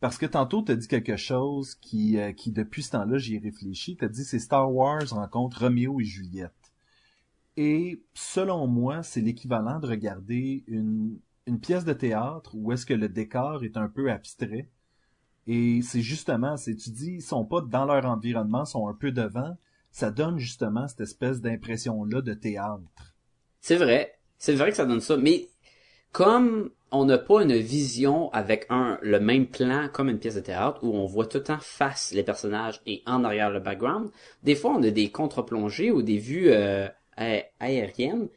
[0.00, 3.38] Parce que tantôt, t'as dit quelque chose qui, euh, qui depuis ce temps-là, j'y ai
[3.38, 3.96] réfléchi.
[3.96, 6.52] T'as dit, c'est Star Wars rencontre Roméo et Juliette.
[7.56, 12.94] Et selon moi, c'est l'équivalent de regarder une, une pièce de théâtre où est-ce que
[12.94, 14.68] le décor est un peu abstrait.
[15.46, 19.10] Et c'est justement, c'est tu dis, ils sont pas dans leur environnement, sont un peu
[19.10, 19.56] devant.
[19.90, 22.80] Ça donne justement cette espèce d'impression-là de théâtre.
[23.60, 24.18] C'est vrai.
[24.38, 25.16] C'est vrai que ça donne ça.
[25.16, 25.48] Mais
[26.12, 30.40] comme on n'a pas une vision avec un le même plan comme une pièce de
[30.40, 34.10] théâtre où on voit tout le temps face les personnages et en arrière le background,
[34.42, 38.28] des fois on a des contre-plongées ou des vues euh, aériennes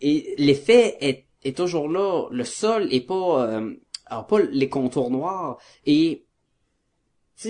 [0.00, 2.28] et l'effet est, est toujours là.
[2.30, 3.74] Le sol est pas euh,
[4.06, 6.25] a pas les contours noirs et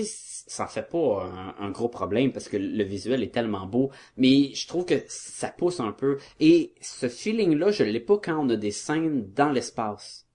[0.05, 1.29] sais, ça fait pas
[1.59, 5.49] un, gros problème parce que le visuel est tellement beau, mais je trouve que ça
[5.49, 6.19] pousse un peu.
[6.41, 10.27] Et ce feeling-là, je l'ai pas quand on a des scènes dans l'espace.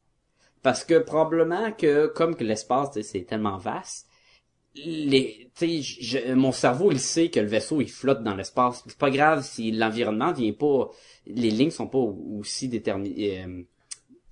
[0.61, 4.07] Parce que probablement que, comme que l'espace, c'est tellement vaste,
[4.75, 5.51] les,
[6.35, 8.83] mon cerveau, il sait que le vaisseau, il flotte dans l'espace.
[8.87, 10.89] C'est pas grave si l'environnement vient pas,
[11.25, 13.63] les lignes sont pas aussi déterminées, euh,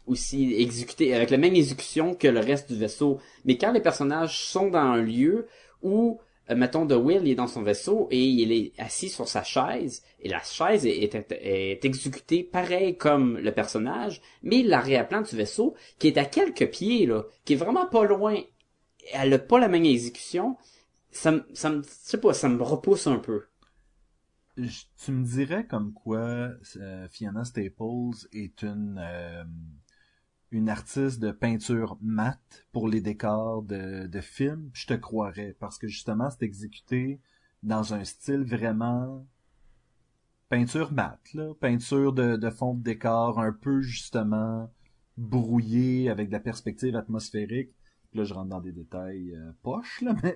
[0.10, 3.20] aussi exécutées, avec la même exécution que le reste du vaisseau.
[3.46, 5.48] Mais quand les personnages sont dans un lieu
[5.82, 6.20] où,
[6.50, 9.44] euh, mettons, The Will il est dans son vaisseau et il est assis sur sa
[9.44, 16.08] chaise, et la chaise est, exécutée pareil comme le personnage, mais l'arrière-plan du vaisseau, qui
[16.08, 18.36] est à quelques pieds, là, qui est vraiment pas loin,
[19.14, 20.58] elle a pas la même exécution,
[21.12, 23.46] ça me, ça me, sais pas, ça me repousse un peu.
[24.58, 29.44] Je- tu me dirais comme quoi euh, Fiona Staples est une euh,
[30.52, 35.78] une artiste de peinture mate pour les décors de, de films, je te croirais parce
[35.78, 37.20] que justement c'est exécuté
[37.64, 39.26] dans un style vraiment
[40.50, 44.72] peinture mate peinture de, fond de décor un peu justement
[45.18, 47.72] brouillé avec de la perspective atmosphérique.
[48.14, 50.36] Là je rentre dans des détails euh, poches là mais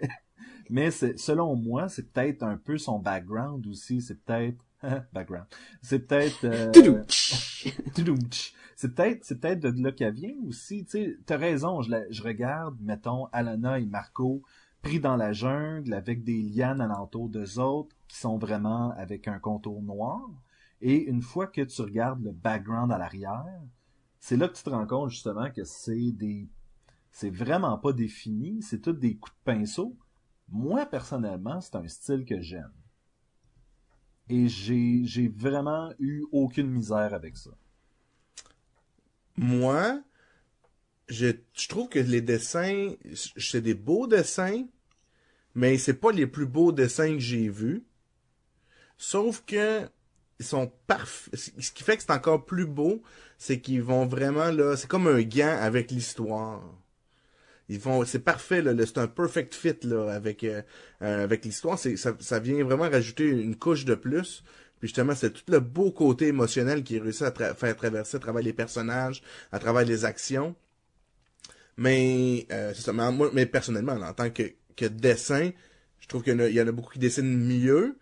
[0.70, 4.02] mais selon moi, c'est peut-être un peu son background aussi.
[4.02, 4.64] C'est peut-être
[5.14, 5.46] background.
[5.82, 6.44] C'est peut-être.
[6.46, 6.72] euh,
[8.76, 10.86] c'est peut-être, c'est peut-être de là qu'elle vient aussi.
[10.86, 11.82] Tu sais, t'as raison.
[11.82, 14.42] Je, la- je regarde, mettons, Alana et Marco
[14.82, 19.40] pris dans la jungle avec des lianes alentour d'eux autres qui sont vraiment avec un
[19.40, 20.22] contour noir.
[20.82, 23.46] Et une fois que tu regardes le background à l'arrière,
[24.20, 26.50] c'est là que tu te rends compte justement que c'est des,
[27.12, 28.62] c'est vraiment pas défini.
[28.62, 29.96] C'est tous des coups de pinceau.
[30.50, 32.72] Moi, personnellement, c'est un style que j'aime.
[34.30, 37.52] Et j'ai, vraiment eu aucune misère avec ça.
[39.36, 40.02] moi,
[41.10, 42.94] je, je trouve que les dessins,
[43.38, 44.66] c'est des beaux dessins,
[45.56, 47.84] mais c'est pas les plus beaux dessins que j'ai vus.
[48.98, 49.88] Sauf que
[50.40, 51.36] ils sont parfaits.
[51.36, 53.02] Ce qui fait que c'est encore plus beau,
[53.38, 56.62] c'est qu'ils vont vraiment là, c'est comme un gant avec l'histoire.
[58.06, 60.62] C'est parfait c'est un perfect fit là avec euh,
[61.02, 61.78] euh, avec l'histoire.
[61.80, 64.44] Ça, vient vraiment rajouter une couche de plus.
[64.80, 68.44] Puis justement, c'est tout le beau côté émotionnel qui réussit à faire traverser à travers
[68.44, 70.56] les personnages, à travers les actions.
[71.78, 72.94] Mais euh, c'est ça.
[73.34, 74.54] Mais, personnellement, en tant que,
[74.88, 75.52] dessin,
[76.00, 77.98] je trouve qu'il y en a beaucoup qui dessinent mieux.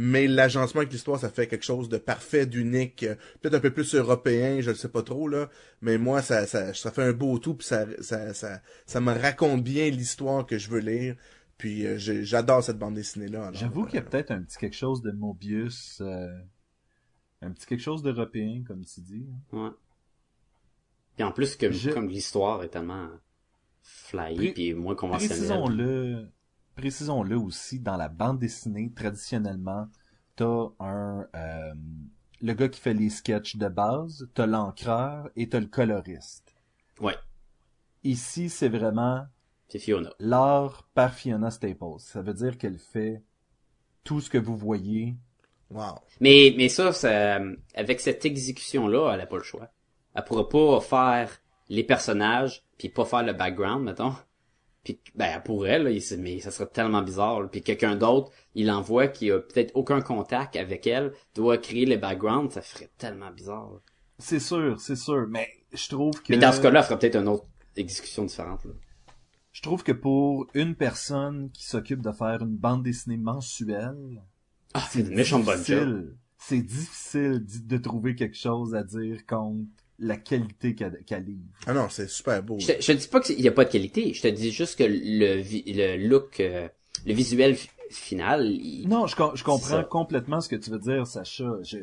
[0.00, 3.72] Mais l'agencement avec l'histoire, ça fait quelque chose de parfait, d'unique, euh, peut-être un peu
[3.72, 5.50] plus européen, je ne sais pas trop là.
[5.80, 9.12] Mais moi, ça, ça, ça fait un beau tout, puis ça, ça, ça, ça me
[9.12, 11.16] raconte bien l'histoire que je veux lire.
[11.56, 13.50] Puis euh, j'adore cette bande dessinée là.
[13.52, 16.28] J'avoue qu'il y a peut-être un petit quelque chose de Mobius, euh,
[17.42, 19.26] un petit quelque chose d'européen, comme tu dis.
[19.50, 19.70] Ouais.
[21.16, 23.08] Puis en plus, que, Je- comme l'histoire est tellement
[23.82, 25.36] flyée puis moins conventionnelle.
[25.36, 26.28] Précisons-le,
[26.78, 29.88] précisons-le aussi, dans la bande dessinée, traditionnellement,
[30.36, 31.74] t'as un, euh,
[32.40, 36.54] le gars qui fait les sketchs de base, t'as l'encreur et t'as le coloriste.
[37.00, 37.16] Ouais,
[38.04, 39.26] Ici, c'est vraiment
[39.66, 40.10] c'est Fiona.
[40.20, 41.98] l'art par Fiona Staples.
[41.98, 43.22] Ça veut dire qu'elle fait
[44.04, 45.16] tout ce que vous voyez.
[45.70, 45.96] Wow.
[46.20, 47.40] Mais, mais ça, ça,
[47.74, 49.68] avec cette exécution-là, elle a pas le choix.
[50.14, 54.14] Elle pourra pas faire les personnages, puis pas faire le background, mettons.
[54.84, 57.42] Puis, ben, elle pourrait, là, il- mais ça serait tellement bizarre.
[57.42, 57.48] là.
[57.48, 61.98] Puis quelqu'un d'autre, il envoie qui a peut-être aucun contact avec elle, doit créer les
[61.98, 63.80] backgrounds, ça ferait tellement bizarre.
[64.18, 66.32] C'est sûr, c'est sûr, mais je trouve que...
[66.32, 68.64] Mais dans ce cas-là, elle ferait peut-être une autre exécution différente.
[68.64, 68.72] Là.
[69.52, 74.22] Je trouve que pour une personne qui s'occupe de faire une bande dessinée mensuelle,
[74.74, 76.16] Ah, c'est une méchante bonne.
[76.38, 79.58] C'est difficile de trouver quelque chose à dire contre
[79.98, 81.42] la qualité qu'elle qu'elle livre.
[81.66, 82.58] Ah non, c'est super beau.
[82.58, 84.50] Je te, je te dis pas qu'il y a pas de qualité, je te dis
[84.52, 86.68] juste que le, vi- le look, euh,
[87.06, 89.84] le visuel fi- final, il- Non, je, com- je comprends Ça.
[89.84, 91.50] complètement ce que tu veux dire, Sacha.
[91.62, 91.78] Je,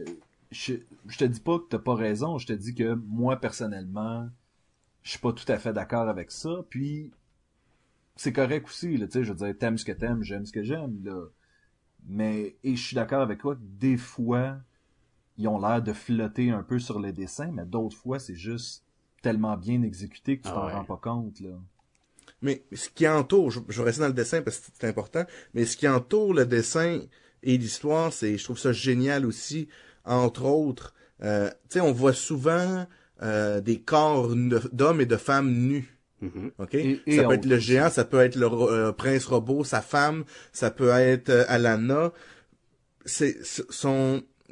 [0.51, 0.75] je,
[1.07, 4.29] je te dis pas que t'as pas raison, je te dis que moi, personnellement,
[5.03, 7.11] je suis pas tout à fait d'accord avec ça, puis
[8.15, 10.53] c'est correct aussi, là, tu sais, je veux dire, t'aimes ce que t'aimes, j'aime ce
[10.53, 11.21] que j'aime, là.
[12.07, 14.57] Mais, et je suis d'accord avec toi que des fois,
[15.37, 18.83] ils ont l'air de flotter un peu sur les dessins, mais d'autres fois, c'est juste
[19.21, 20.73] tellement bien exécuté que tu Ah t'en ouais.
[20.73, 21.49] rends pas compte, là.
[22.41, 25.25] Mais ce qui entoure, je, je vais rester dans le dessin parce que c'est important,
[25.53, 26.99] mais ce qui entoure le dessin
[27.43, 29.67] et l'histoire, c'est, je trouve ça génial aussi,
[30.03, 30.93] entre autres,
[31.23, 32.85] euh, tu sais, on voit souvent
[33.23, 34.35] euh, des corps
[34.73, 35.97] d'hommes et de femmes nus.
[36.21, 36.51] Mhm.
[36.59, 36.75] OK?
[36.75, 39.81] Et- et ça peut être le géant, ça peut être le euh, prince robot, sa
[39.81, 42.11] femme, ça peut être euh, Alana.
[43.05, 43.63] C'est s-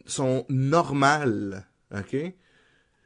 [0.05, 2.15] sont normales, OK?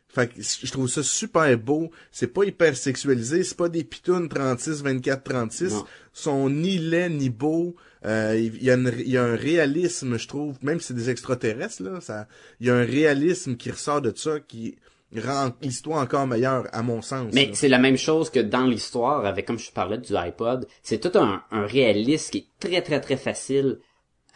[0.10, 1.92] Fait que je trouve ça super beau.
[2.12, 5.74] C'est pas hyper sexualisé, c'est pas des pitounes 36, 24, 36.
[5.74, 5.86] Non.
[6.14, 7.76] sont ni laids ni beaux.
[8.06, 10.94] Euh, il y, a une- il y a un réalisme, je trouve, même si c'est
[10.96, 12.28] des extraterrestres, là, ça,
[12.60, 14.78] il y a un réalisme qui ressort de ça qui
[15.16, 17.32] rend l'histoire encore meilleure, à mon sens.
[17.34, 21.00] Mais c'est la même chose que dans l'histoire, avec comme je parlais du iPod, c'est
[21.00, 23.80] tout un, un réalisme qui est très très très facile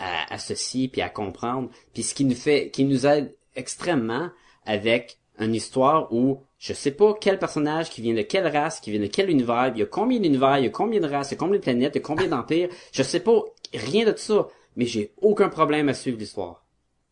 [0.02, 4.30] à associer puis à comprendre, puis ce qui nous fait, qui nous aide extrêmement
[4.66, 8.92] avec une histoire où je sais pas quel personnage qui vient de quelle race, qui
[8.92, 11.32] vient de quel univers, il y a combien d'univers, il y a combien de races,
[11.32, 13.42] il y a combien de planètes, il y a combien d'empires, je sais pas
[13.74, 16.66] rien de tout ça, mais j'ai aucun problème à suivre l'histoire.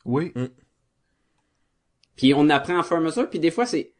[0.05, 0.31] Oui,
[2.15, 3.91] Puis on apprend à faire mesure, puis des fois c'est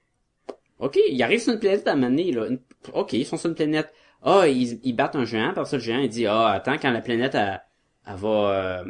[0.80, 2.48] OK, ils arrivent sur une planète à mener là.
[2.48, 2.60] Une-
[2.94, 3.94] OK, ils sont sur une planète.
[4.22, 6.92] Ah, ils, ils battent un géant, par ça le géant il dit "Ah, attends quand
[6.92, 7.62] la planète elle,
[8.10, 8.84] elle va euh,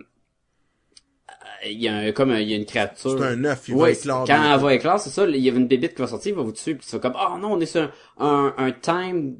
[1.66, 3.18] il y a un, comme un- il y a une créature.
[3.18, 4.26] C'est un œuf, il Ouais, va éclore.
[4.26, 6.36] Quand elle va éclore, c'est ça, il y a une bébite qui va sortir, il
[6.36, 8.72] va vous tuer, puis tu fais comme "Ah non, on est sur un, un, un
[8.72, 9.36] time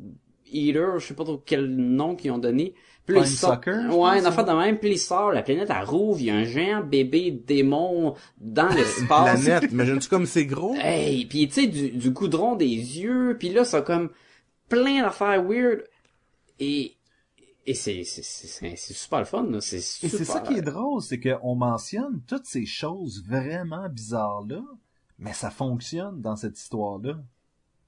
[0.52, 2.74] eater, je sais pas trop quel nom qu'ils ont donné."
[3.06, 3.60] Puis là, il Time sort-
[3.98, 6.36] Ouais, une affaire de même, puis il sort, la planète elle rouvre, il y a
[6.36, 9.42] un géant bébé démon dans Une l'espace.
[9.44, 10.76] planète, imagine-tu comme c'est gros?
[10.80, 14.10] Hey, puis tu sais du, du goudron des yeux, puis là ça a comme
[14.68, 15.86] plein d'affaires weird
[16.60, 16.98] et
[17.70, 20.10] et c'est c'est c'est c'est super le fun là, c'est Et super.
[20.18, 24.64] c'est ça qui est drôle, c'est qu'on mentionne toutes ces choses vraiment bizarres-là,
[25.18, 27.20] mais ça fonctionne dans cette histoire-là.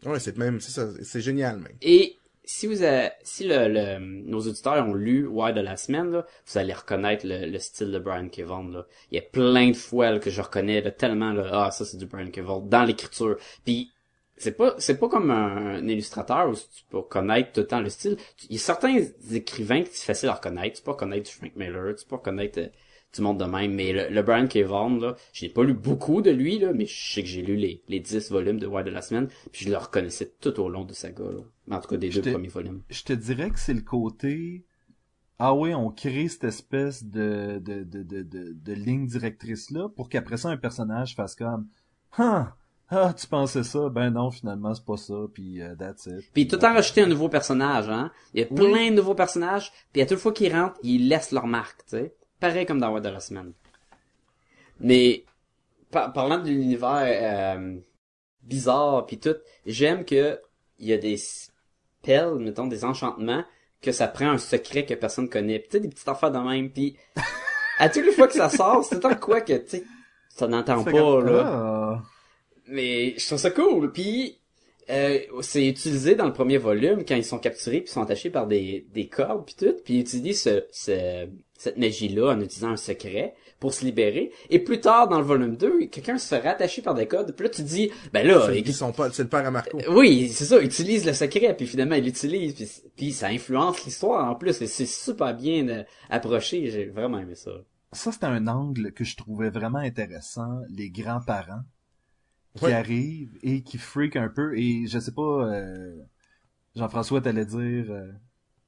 [0.05, 1.77] Ouais, c'est même, c'est ça, c'est génial, même.
[1.81, 6.11] Et si vous avez, si le, le- nos auditeurs ont lu Why de la semaine
[6.11, 8.85] là, vous allez reconnaître le, le style de Brian Kevon là.
[9.11, 11.85] Il y a plein de fois là, que je reconnais là, tellement là, ah ça
[11.85, 13.37] c'est du Brian Kevon dans l'écriture.
[13.63, 13.91] Puis
[14.41, 17.79] c'est pas c'est pas comme un, un illustrateur où tu peux connaître tout le temps
[17.81, 18.17] le style.
[18.49, 18.97] Il y a certains
[19.31, 20.77] écrivains qui c'est facile à reconnaître.
[20.77, 22.67] Tu peux reconnaître du Frank Miller, tu peux reconnaître euh,
[23.13, 23.73] du monde de même.
[23.73, 24.57] Mais le, le Brian K.
[24.59, 27.55] Vaughan, là, j'ai pas lu beaucoup de lui, là, mais je sais que j'ai lu
[27.55, 30.69] les, les 10 volumes de Wire de la semaine, puis je le reconnaissais tout au
[30.69, 31.41] long de saga, là.
[31.75, 32.81] En tout cas, des deux J'étais- premiers volumes.
[32.89, 34.65] Je te dirais que c'est le côté
[35.43, 38.21] ah oui, on crée cette espèce de de de de
[38.53, 41.67] de, ligne directrice là pour qu'après ça un personnage fasse comme
[42.17, 42.55] ah
[42.91, 43.89] ah tu pensais ça?
[43.89, 46.29] Ben non finalement c'est pas ça puis euh, that's it.
[46.33, 48.11] Puis tout le temps rajouter un nouveau personnage, hein.
[48.33, 48.55] Il y a Oui.
[48.71, 51.97] plein de nouveaux personnages, puis à toute fois qu'ils rentrent, ils laissent leur marque, tu
[51.97, 52.13] sais.
[52.39, 53.53] Pareil comme dans de la semaine.
[54.79, 55.25] Mais,
[55.91, 57.03] par- parlant de l'univers
[57.57, 57.77] euh,
[58.43, 60.39] bizarre puis tout, j'aime que
[60.79, 63.43] il y a des spells, mettons, des enchantements,
[63.81, 65.61] que ça prend un secret que personne connaît.
[65.61, 66.97] Tu sais, des petites affaires de même, puis
[67.77, 69.83] à toutes les fois que ça sort, c'est temps quoi que, tu sais,
[70.29, 71.43] ça n'entend pas, comme, là.
[71.45, 72.01] ah.
[72.67, 73.91] Mais je trouve ça cool.
[73.91, 74.37] Puis
[74.89, 78.47] euh, c'est utilisé dans le premier volume quand ils sont capturés puis sont attachés par
[78.47, 79.73] des, des cordes puis tout.
[79.83, 84.31] Puis ils utilisent ce, ce- cette magie-là en utilisant un secret pour se libérer.
[84.49, 87.31] Et plus tard dans le volume 2, quelqu'un se fait rattacher par des cordes.
[87.35, 89.77] Puis là tu dis, ben là, Ils sont pas, c'est le père à Marco.
[89.89, 94.27] oui, c'est ça, utilise le secret, puis finalement il l'utilise, puis, puis ça influence l'histoire
[94.31, 97.51] en plus, et c'est super bien euh, approché, j'ai vraiment aimé ça.
[97.91, 101.61] Ça c'était un angle que je trouvais vraiment intéressant, les grands-parents
[102.55, 102.73] qui Ouais.
[102.73, 105.21] arrivent et qui freak un peu et je sais pas
[105.53, 105.95] euh,
[106.75, 108.11] Jean-François t'allais dire euh,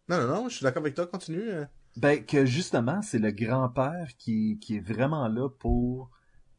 [0.10, 1.50] Non, non, non, je suis d'accord avec toi, continue.
[1.50, 1.66] euh.
[1.98, 6.10] Ben, que justement, c'est le grand-père qui, qui est vraiment là pour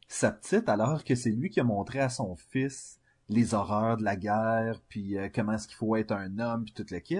[0.07, 4.03] sa petite, alors que c'est lui qui a montré à son fils les horreurs de
[4.03, 7.19] la guerre, puis euh, comment est-ce qu'il faut être un homme, puis toute le kit.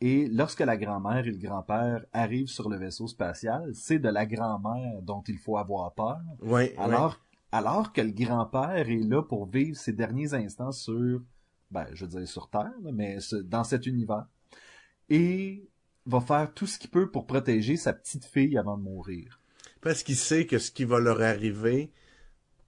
[0.00, 4.26] Et lorsque la grand-mère et le grand-père arrivent sur le vaisseau spatial, c'est de la
[4.26, 6.18] grand-mère dont il faut avoir peur.
[6.42, 7.20] Ouais, Alors,
[7.54, 11.22] alors que le grand-père est là pour vivre ses derniers instants sur,
[11.70, 14.26] ben, je dire sur Terre, mais dans cet univers.
[15.08, 15.68] Et
[16.04, 19.38] va faire tout ce qu'il peut pour protéger sa petite fille avant de mourir.
[19.80, 21.92] Parce qu'il sait que ce qui va leur arriver,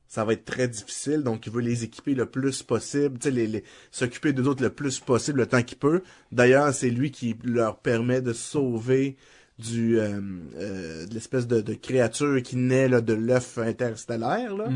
[0.07, 4.33] ça va être très difficile, donc il veut les équiper le plus possible, les- s'occuper
[4.33, 6.05] d'eux autres le plus possible le temps qu'il peut.
[6.31, 9.17] D'ailleurs, c'est lui qui leur permet de sauver
[9.59, 10.21] du euh,
[10.57, 14.55] euh, de l'espèce de, de créature qui naît là, de l'œuf interstellaire.
[14.55, 14.69] Là.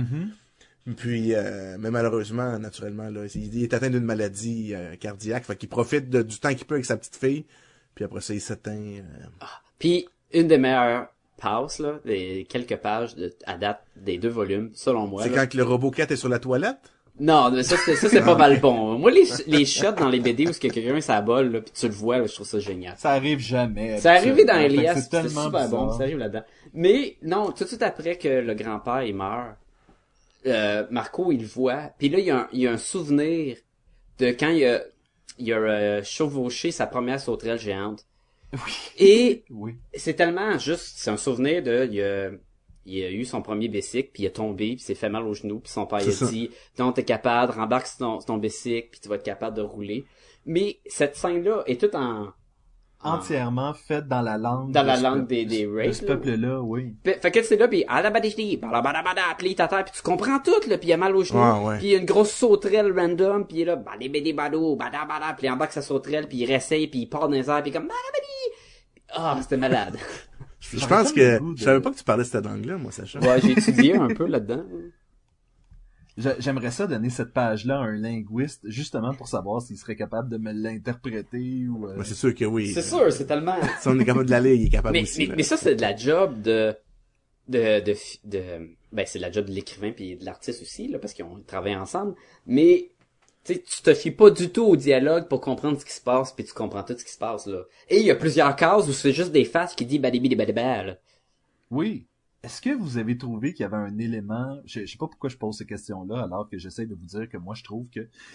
[0.97, 5.69] Puis, euh, mais malheureusement, naturellement, là, il, est atteint d'une maladie euh, cardiaque, fait qu'il
[5.69, 7.45] profite de- du temps qu'il peut avec sa petite fille.
[7.95, 8.73] Puis après ça, il s'éteint.
[8.81, 9.45] euh.
[9.79, 14.71] Puis une des meilleures passes, là, des quelques pages de, à date des deux volumes,
[14.75, 15.23] selon moi.
[15.23, 15.43] c'est là.
[15.45, 16.79] quand que le robot 4 est sur la toilette?
[17.21, 18.99] Non, mais ça c'est ça c'est pas mal bon.
[18.99, 21.93] Moi les les shots dans les BD où que quelqu'un s'abole là puis tu le
[21.93, 22.95] vois, là, je trouve ça génial.
[22.97, 23.99] Ça arrive jamais.
[23.99, 26.45] C'est arrivé dans Elias, c'est c'était super bon, ça arrive là-dedans.
[26.73, 29.57] Mais non, tout de suite après que le grand-père il meurt,
[30.47, 32.79] euh, Marco il le voit, puis là il y, a un, il y a un
[32.79, 33.57] souvenir
[34.19, 34.81] de quand il a,
[35.39, 38.07] il a euh, chevauché sa première sauterelle géante.
[38.99, 39.77] Et Oui.
[39.95, 42.31] c'est tellement juste, c'est un souvenir de, il a,
[42.99, 45.35] il a eu son premier bicycle, puis il a tombé, puis s'est fait mal au
[45.35, 48.37] genou, puis son père il a dit, donc t'es capable, rembarque sur ton, sur ton
[48.39, 50.05] bicycle, puis tu vas être capable de rouler.
[50.47, 52.29] Mais cette scène-là est toute en,
[53.03, 54.73] en- Entièrement faite dans la langue.
[54.73, 56.09] Dans la langue peuple- des- des de ce là.
[56.17, 56.95] peuple-là, oui.
[57.05, 57.67] Fait que c'est là,
[59.43, 61.67] là, il t'attend, pis tu comprends tout, là, pis il a mal au genou, Ouais,
[61.69, 61.79] ouais.
[61.79, 65.33] pis il y a une grosse sauterelle random, pis il est là, badibidi badou, badabada,
[65.35, 67.71] pis il embarque sa sauterelle, pis il réessaye, pis il part dans les airs, pis
[67.73, 68.61] comme badabadi!
[69.13, 69.97] Ah, c'était malade.
[70.61, 73.19] Je pense que de- je savais pas que tu parlais cette langue-là, moi, Sacha.
[73.21, 74.63] ouais, j'ai étudié un peu là-dedans.
[76.19, 80.29] J'a- J'aimerais ça donner cette page-là à un linguiste, justement pour savoir s'il serait capable
[80.29, 81.87] de me l'interpréter ou...
[81.87, 82.73] euh, Ouais, c'est sûr que oui.
[82.73, 83.57] C'est sûr, c'est tellement...
[83.81, 85.29] Si on est capable de la lire, il est capable mais, aussi.
[85.29, 86.75] mais, mais ça, c'est de la job de,
[87.49, 87.95] de, de,
[88.25, 91.25] de, ben, c'est de la job de l'écrivain puis de l'artiste aussi, là, parce qu'ils
[91.25, 92.15] ont travaillé ensemble.
[92.47, 92.91] Mais,
[93.45, 96.01] tu sais, tu te fies pas du tout au dialogue pour comprendre ce qui se
[96.01, 97.63] passe puis tu comprends tout ce qui se passe, là.
[97.89, 100.97] Et il y a plusieurs cases où c'est juste des faces qui disent badibi là.
[101.71, 102.07] Oui.
[102.43, 105.29] Est-ce que vous avez trouvé qu'il y avait un élément, je, je sais pas pourquoi
[105.29, 108.01] je pose ces questions-là alors que j'essaie de vous dire que moi je trouve que...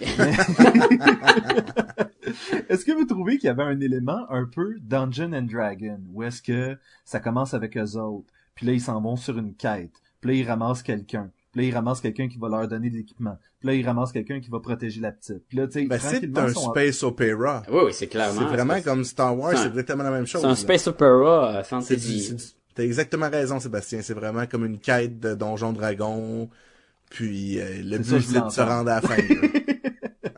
[2.70, 6.22] est-ce que vous trouvez qu'il y avait un élément un peu Dungeon and Dragon où
[6.22, 10.00] est-ce que ça commence avec eux autres, puis là ils s'en vont sur une quête,
[10.22, 12.98] puis là ils ramassent quelqu'un, puis là ils ramassent quelqu'un qui va leur donner de
[12.98, 15.86] l'équipement, puis là ils ramassent quelqu'un qui va protéger la petite, puis là tu sais
[15.86, 17.64] Ben, c'est un sont- space opera.
[17.72, 18.42] Oui, oui, c'est clairement.
[18.42, 20.42] C'est vraiment comme Star Wars, c'est exactement la même chose.
[20.42, 20.56] C'est un là.
[20.58, 22.36] space opera euh, C'est fantasy.
[22.76, 24.02] T'as exactement raison, Sébastien.
[24.02, 26.50] C'est vraiment comme une quête de Donjon Dragon.
[27.10, 29.16] Puis euh, le but, c'est de se rendre à la fin.
[29.16, 29.50] là.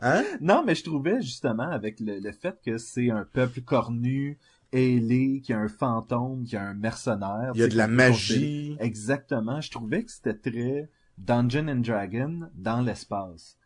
[0.02, 0.24] hein?
[0.40, 4.38] Non, mais je trouvais justement avec le, le fait que c'est un peuple cornu,
[4.72, 7.50] ailé, qui a un fantôme, qui a un mercenaire.
[7.54, 8.76] Il y a de la magie.
[8.78, 9.60] Exactement.
[9.60, 10.88] Je trouvais que c'était très
[11.18, 13.58] Dungeon and Dragon dans l'espace.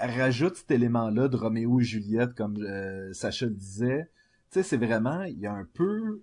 [0.00, 4.08] Rajoute cet élément-là de Roméo et Juliette, comme euh, Sacha le disait.
[4.50, 6.22] Tu sais, c'est vraiment, il y a un peu,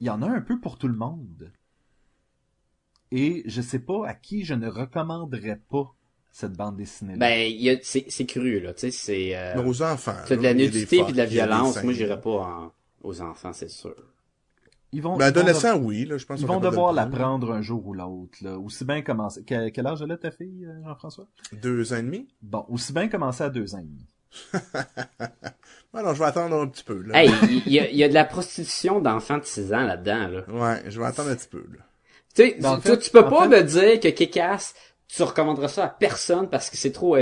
[0.00, 1.50] il y en a un peu pour tout le monde.
[3.12, 5.94] Et je sais pas à qui je ne recommanderais pas
[6.30, 7.16] cette bande dessinée.
[7.16, 10.16] Ben, il y a, c'est, c'est cru, là, tu sais, c'est, euh, Mais aux enfants.
[10.26, 11.82] c'est de la nudité puis de la violence.
[11.82, 12.72] Moi, j'irais pas en-
[13.02, 13.94] aux enfants, c'est sûr.
[14.92, 15.32] Ils vont, Ben,
[15.80, 16.40] oui, là, je pense.
[16.40, 17.18] Ils vont de devoir le la prendre.
[17.18, 18.58] prendre un jour ou l'autre, là.
[18.58, 19.42] Aussi bien commencer.
[19.46, 21.26] Quel, quel âge elle a ta fille, euh, Jean-François?
[21.52, 22.28] Deux ans et demi?
[22.42, 24.06] Bon, aussi bien commencer à deux ans et demi.
[25.94, 27.22] Alors, je vais attendre un petit peu, là.
[27.24, 27.30] Hey,
[27.66, 30.40] il y, a, il y a de la prostitution d'enfants de 6 ans là-dedans, là.
[30.50, 31.84] Ouais, je vais attendre un petit peu, là.
[32.34, 34.74] Tu sais, Ben, en tu, fait- tu peux pas fait- me dire que Kick-Ass,
[35.08, 37.16] tu recommanderas ça à personne parce que c'est trop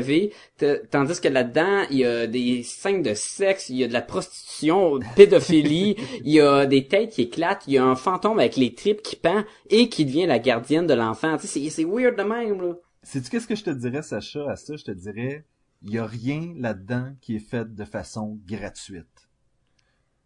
[0.59, 3.93] t- tandis que là-dedans, il y a des scènes de sexe, il y a de
[3.93, 8.39] la prostitution, pédophilie, il y a des têtes qui éclatent, il y a un fantôme
[8.39, 11.37] avec les tripes qui pend et qui devient la gardienne de l'enfant.
[11.37, 12.75] Tu sais, c'est- c'est weird de même, là.
[13.03, 14.77] Sais-tu qu'est-ce que je te dirais, Sacha, à ça?
[14.77, 15.45] Je te dirais,
[15.83, 19.29] il y a rien là-dedans qui est fait de façon gratuite.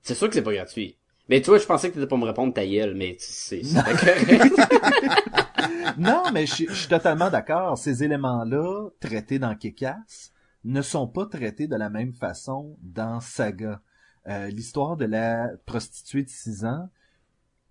[0.02, 0.97] C'est sûr que c'est pas gratuit.
[1.28, 3.60] Mais toi, je pensais que t'étais pas me répondre ta gueule, mais c'est
[5.98, 7.76] non, mais je, suis totalement d'accord.
[7.76, 10.32] Ces éléments-là, traités dans Kick-Ass,
[10.64, 13.82] ne sont pas traités de la même façon dans Saga.
[14.26, 16.88] Euh, L'histoire de la prostituée de 6 ans,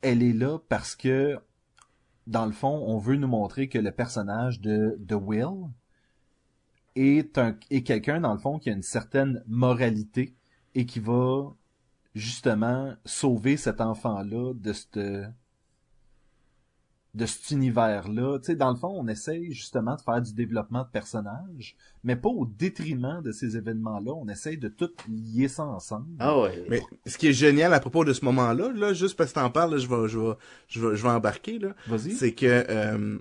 [0.02, 1.40] elle est là parce que,
[2.28, 5.72] dans le fond, on veut nous montrer que le personnage de, de Will
[6.96, 7.40] est,
[7.72, 10.36] est quelqu'un, dans le fond, qui a une certaine moralité
[10.76, 11.56] et qui va
[12.18, 15.00] justement sauver cet enfant-là de cette
[17.18, 18.38] de cet univers-là.
[18.40, 22.16] Tu sais, dans le fond, on essaye justement de faire du développement de personnages, mais
[22.16, 24.12] pas au détriment de ces événements-là.
[24.14, 26.16] On essaye de tout lier ça ensemble.
[26.20, 26.66] Ah ouais.
[26.70, 29.50] Mais ce qui est génial à propos de ce moment-là, là, juste parce que t'en
[29.50, 30.36] parles, là, je vais, je vais,
[30.68, 31.70] je vais, je vais embarquer, là.
[31.88, 32.12] Vas-y.
[32.12, 33.18] C'est que, euh,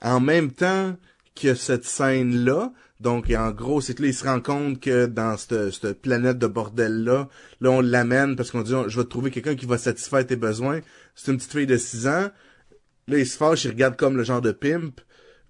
[0.00, 0.94] en même temps
[1.34, 5.38] que cette scène-là, donc, en gros, c'est que là, il se rend compte que dans
[5.38, 7.28] cette, planète de bordel-là,
[7.62, 10.36] là, on l'amène parce qu'on dit, oh, je vais trouver quelqu'un qui va satisfaire tes
[10.36, 10.80] besoins.
[11.14, 12.30] C'est une petite fille de 6 ans.
[13.08, 15.00] Là, il se fâche, il regarde comme le genre de pimp.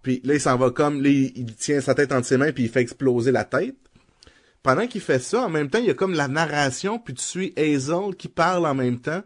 [0.03, 2.65] Puis là, il s'en va comme, là, il, tient sa tête entre ses mains puis
[2.65, 3.77] il fait exploser la tête.
[4.63, 7.25] Pendant qu'il fait ça, en même temps, il y a comme la narration, puis tu
[7.25, 9.23] suis Hazel qui parle en même temps.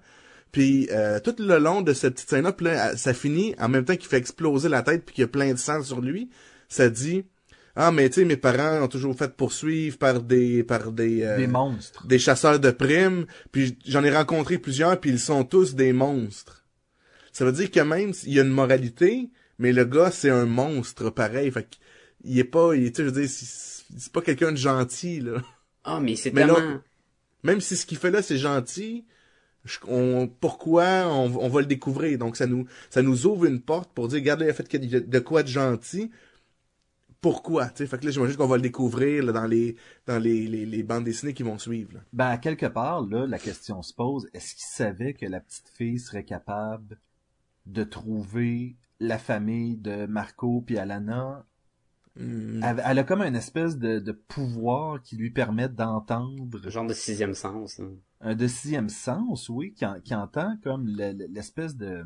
[0.50, 4.08] Puis euh, tout le long de cette petite scène-là, ça finit en même temps qu'il
[4.08, 6.30] fait exploser la tête puis qu'il y a plein de sang sur lui.
[6.68, 7.26] Ça dit
[7.76, 11.36] Ah, mais tu sais, mes parents ont toujours fait poursuivre par des par des, euh,
[11.36, 12.06] Des monstres.
[12.06, 16.64] des chasseurs de primes, puis j'en ai rencontré plusieurs, puis ils sont tous des monstres.
[17.32, 20.46] Ça veut dire que même s'il y a une moralité, mais le gars, c'est un
[20.46, 21.50] monstre pareil.
[21.50, 21.66] Fait
[22.22, 25.42] qu'il est pas, il, tu sais, je veux dire, c'est pas quelqu'un de gentil, là.
[25.82, 26.80] Ah, mais c'est là- tellement...
[27.42, 29.04] Même si ce qu'il fait là, c'est gentil,
[29.64, 32.18] je- on, pourquoi on, on va le découvrir?
[32.18, 34.78] Donc, ça nous, ça nous ouvre une porte pour dire, regarde, là, il a fait
[34.78, 36.10] de quoi de gentil.
[37.24, 37.68] Pourquoi?
[37.70, 40.46] Tu sais, fait que là, j'imagine qu'on va le découvrir là, dans les dans les,
[40.46, 41.94] les, les bandes dessinées qui vont suivre.
[41.94, 42.00] là.
[42.12, 45.68] Ben, à quelque part, là, la question se pose, est-ce qu'il savait que la petite
[45.70, 46.98] fille serait capable
[47.64, 51.46] de trouver la famille de Marco puis Alana?
[52.16, 52.62] Hmm.
[52.62, 56.86] Elle, elle a comme une espèce de, de pouvoir qui lui permet d'entendre Le genre
[56.86, 57.80] de sixième sens.
[57.80, 57.90] hein.
[58.20, 62.04] un de sixième sens, oui, qui, en- qui entend comme le- le- l'espèce de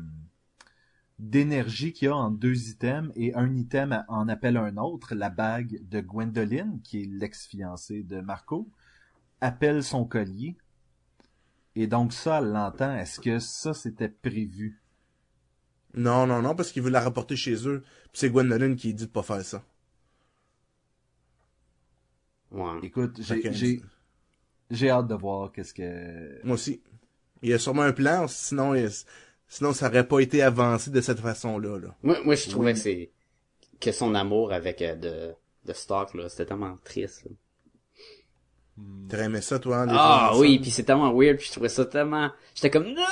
[1.19, 5.29] d'énergie qu'il y a en deux items et un item en appelle un autre, la
[5.29, 8.69] bague de Gwendoline, qui est l'ex-fiancée de Marco,
[9.41, 10.55] appelle son collier.
[11.75, 12.95] Et donc ça, elle l'entend.
[12.95, 14.81] Est-ce que ça, c'était prévu?
[15.93, 17.81] Non, non, non, parce qu'il veut la rapporter chez eux.
[18.11, 19.63] Puis c'est Gwendolyn qui dit de pas faire ça.
[22.51, 22.79] Ouais.
[22.81, 23.81] Écoute, j'ai
[24.71, 26.43] j'ai hâte de voir qu'est-ce que...
[26.45, 26.81] Moi aussi.
[27.41, 28.89] Il y a sûrement un plan, sinon, il-
[29.49, 31.77] sinon ça aurait pas été avancé de cette façon-là.
[31.79, 31.89] Là.
[32.03, 32.73] Moi, moi, je trouvais Oui.
[32.73, 33.11] que c'est
[33.81, 35.33] que son amour avec euh, de
[35.65, 37.25] de Stark là, c'était tellement triste.
[37.25, 37.31] là.
[39.09, 39.85] T'aurais aimé ça, toi?
[39.85, 43.03] les Ah oui, puis c'est tellement weird, puis je trouvais ça tellement j'étais comme non.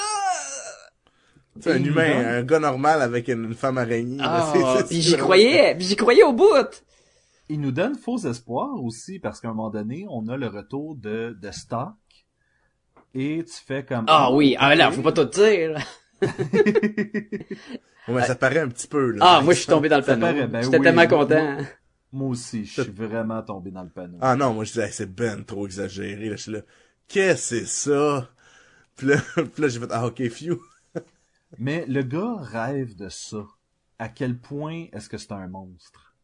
[1.60, 4.18] C'est un humain, un gars normal avec une, femme araignée.
[4.18, 6.84] là, Ah, c'est- c'est- puis c'est j'y croyais, puis j'y croyais au bout.
[7.50, 10.96] Il nous donne faux espoir aussi, parce qu'à un moment donné, on a le retour
[10.96, 11.96] de, de Stark,
[13.16, 14.06] et tu fais comme...
[14.08, 15.78] Ah oui, ah là, faut pas tout dire.
[18.08, 19.12] Ouais, mais ça paraît un petit peu.
[19.12, 20.28] Là, Ah, moi je suis tombé dans le panneau.
[20.48, 21.58] ben J'étais oui, tellement moi- content.
[22.14, 24.18] Moi aussi, je suis vraiment tombé dans le panneau.
[24.22, 26.30] Ah non, moi je disais, Hey, c'est ben trop exagéré.
[26.30, 26.62] Là, je suis là,
[27.08, 28.30] qu'est-ce que c'est ça?
[28.98, 29.18] Puis là,
[29.60, 30.60] là j'ai fait, ah ok, few.
[31.60, 33.46] Mais le gars rêve de ça.
[34.00, 36.16] À quel point est-ce que c'est un monstre?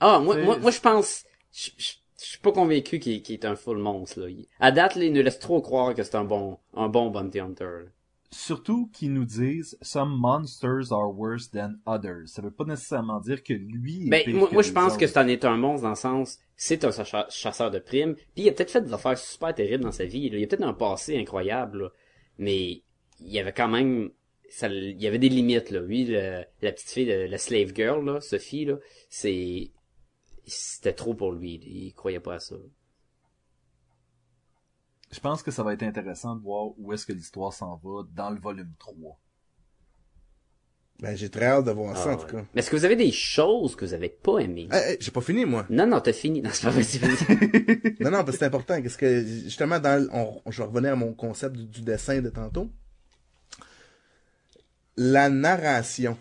[0.00, 3.56] Ah, moi, moi, moi, je pense, je, je, je suis pas convaincu qu'il est un
[3.56, 4.26] full monstre, là.
[4.60, 7.40] À date, là, il nous laisse trop croire que c'est un bon, un bon bounty
[7.40, 7.86] hunter.
[8.30, 12.24] Surtout qu'ils nous disent «Some monsters are worse than others».
[12.26, 14.96] Ça veut pas nécessairement dire que lui est Ben, pire moi, que moi, je pense
[14.98, 15.16] que autres.
[15.18, 16.90] un, est un monstre dans le sens, c'est un
[17.30, 20.28] chasseur, de primes, puis il a peut-être fait des affaires super terribles dans sa vie,
[20.28, 20.36] là.
[20.38, 21.88] Il a peut-être un passé incroyable, là.
[22.36, 22.82] Mais,
[23.20, 24.10] il y avait quand même,
[24.50, 25.80] ça, il y avait des limites là.
[25.80, 28.76] Lui, le- la petite fille, le- la slave girl là, Sophie là,
[29.08, 29.70] c'est,
[30.46, 31.54] c'était trop pour lui.
[31.64, 32.56] Il croyait pas à ça.
[35.10, 38.02] Je pense que ça va être intéressant de voir où est-ce que l'histoire s'en va
[38.14, 39.18] dans le volume 3.
[41.00, 42.42] Ben, j'ai très hâte de voir ça, Ah, en tout ouais.
[42.42, 42.48] cas.
[42.54, 44.68] Mais est-ce que vous avez des choses que vous avez pas aimées?
[44.72, 45.64] Eh, eh, j'ai pas fini, moi.
[45.70, 46.42] Non, non, t'as fini.
[46.42, 47.06] Non, c'est pas possible.
[48.00, 48.82] Non, non, parce que c'est important.
[48.82, 52.20] Qu'est-ce que, justement, dans, le- on, je vais revenir à mon concept du, du dessin
[52.20, 52.68] de tantôt.
[54.96, 56.18] La narration.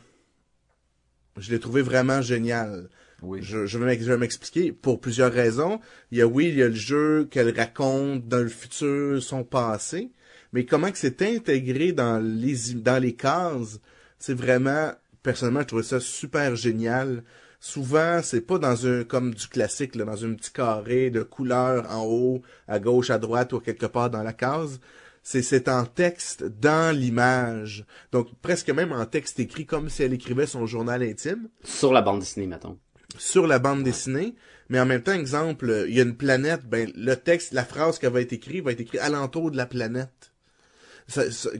[1.37, 2.89] Je l'ai trouvé vraiment génial.
[3.21, 3.39] Oui.
[3.41, 5.79] Je, je vais m'expliquer pour plusieurs raisons.
[6.11, 9.43] Il y a, oui, il y a le jeu qu'elle raconte dans le futur, son
[9.43, 10.11] passé.
[10.53, 13.79] Mais comment que c'est intégré dans les, dans les cases,
[14.19, 14.91] c'est vraiment,
[15.23, 17.23] personnellement, je trouvais ça super génial.
[17.59, 21.91] Souvent, c'est pas dans un, comme du classique, là, dans un petit carré de couleurs
[21.91, 24.79] en haut, à gauche, à droite ou quelque part dans la case.
[25.23, 27.85] C'est, c'est en texte dans l'image.
[28.13, 32.01] Donc, presque même en texte écrit comme si elle écrivait son journal intime Sur la
[32.01, 32.77] bande dessinée, mettons.
[33.17, 34.35] Sur la bande dessinée,
[34.69, 37.99] mais en même temps, exemple, il y a une planète, ben le texte, la phrase
[37.99, 40.33] qui va être écrite va être écrite alentour de la planète.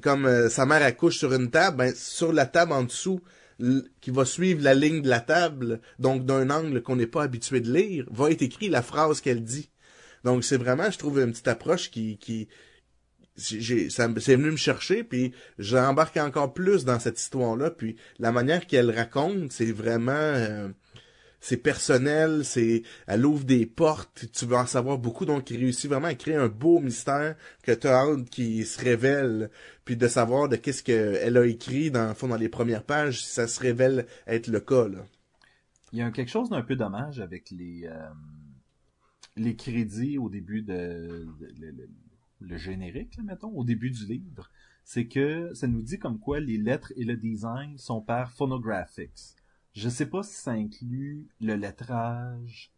[0.01, 3.21] Comme euh, sa mère accouche sur une table, ben sur la table en dessous,
[4.01, 7.59] qui va suivre la ligne de la table, donc d'un angle qu'on n'est pas habitué
[7.59, 9.71] de lire, va être écrit la phrase qu'elle dit.
[10.23, 12.47] Donc c'est vraiment, je trouve, une petite approche qui, qui
[13.37, 18.65] c'est venu me chercher, puis j'ai embarqué encore plus dans cette histoire-là, puis la manière
[18.65, 20.69] qu'elle raconte, c'est vraiment, euh,
[21.39, 25.89] c'est personnel, c'est, elle ouvre des portes, tu veux en savoir beaucoup, donc il réussit
[25.89, 29.49] vraiment à créer un beau mystère que tu as qui se révèle,
[29.85, 33.31] puis de savoir de qu'est-ce qu'elle a écrit dans, fond, dans les premières pages, si
[33.31, 35.05] ça se révèle être le cas, là.
[35.93, 38.09] Il y a quelque chose d'un peu dommage avec les euh,
[39.37, 41.27] les crédits au début de,
[42.39, 44.49] le générique, là, mettons, au début du livre.
[44.83, 49.35] C'est que ça nous dit comme quoi les lettres et le design sont par Phonographics.
[49.77, 52.71] Je sais pas si ça inclut le lettrage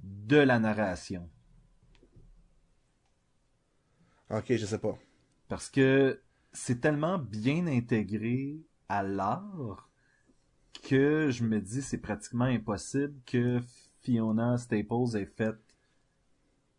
[0.00, 1.30] de la narration.
[4.28, 4.98] Ok, je sais pas.
[5.48, 6.20] Parce que
[6.52, 8.56] c'est tellement bien intégré
[8.88, 9.88] à l'art
[10.82, 13.60] que je me dis c'est pratiquement impossible que
[14.00, 15.54] Fiona Staples ait fait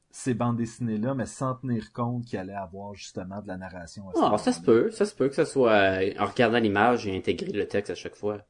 [0.10, 4.10] ces bandes dessinées-là, mais sans tenir compte qu'il allait avoir justement de la narration.
[4.10, 4.92] à ce Ah, ça se peut.
[4.92, 7.96] Ça se peut que ça soit euh, en regardant l'image et intégrer le texte à
[7.96, 8.46] chaque fois.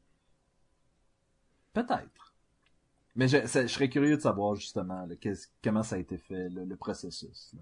[1.74, 2.34] Peut-être.
[3.16, 5.16] Mais je, ça- je serais curieux de savoir justement là,
[5.64, 7.54] comment ça a été fait, le processus.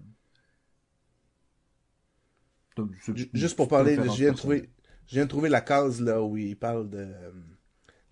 [2.76, 2.90] Donc,
[3.34, 4.70] Juste pour parler, je viens de trouver,
[5.06, 7.08] je viens de trouver la case là où il parle de,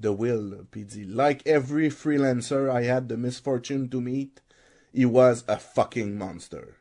[0.01, 4.43] de Will, puis il dit Like every freelancer I had the misfortune to meet,
[4.93, 6.77] he was a fucking monster.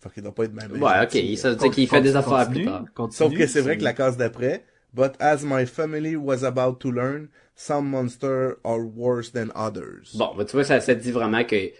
[0.00, 0.72] Fait qu'il doit pas être même.
[0.82, 1.36] Ouais, ok.
[1.36, 2.84] Ça veut dire qu'il fait des affaires plus Continue, tard.
[2.94, 4.64] continue, Sauf que c'est vrai que la case d'après,
[4.94, 7.28] but as my family was about to learn,
[7.66, 10.14] some monsters are worse than others.
[10.14, 11.70] Bon, bah, tu vois, ça, ça te dit vraiment que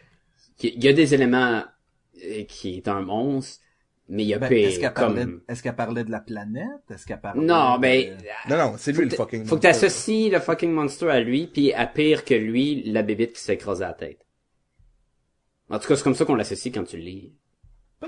[0.58, 1.64] qu'il y a des éléments
[2.22, 3.62] euh, qui est un monstre,
[4.08, 5.40] mais il y a Ben, pire, est-ce qu'elle parlait, comme...
[5.48, 6.84] est-ce qu'elle parlait de la planète?
[6.90, 8.18] Est-ce qu'elle parlait Non, de- ben,
[8.50, 9.68] Non, non, c'est lui le faut fucking que monster.
[9.68, 13.54] t'associes le fucking monster à lui, puis à pire que lui, la bébite qui s'est
[13.54, 14.26] écrasée la tête.
[15.70, 17.32] En tout cas, c'est comme ça qu'on l'associe quand tu le lis.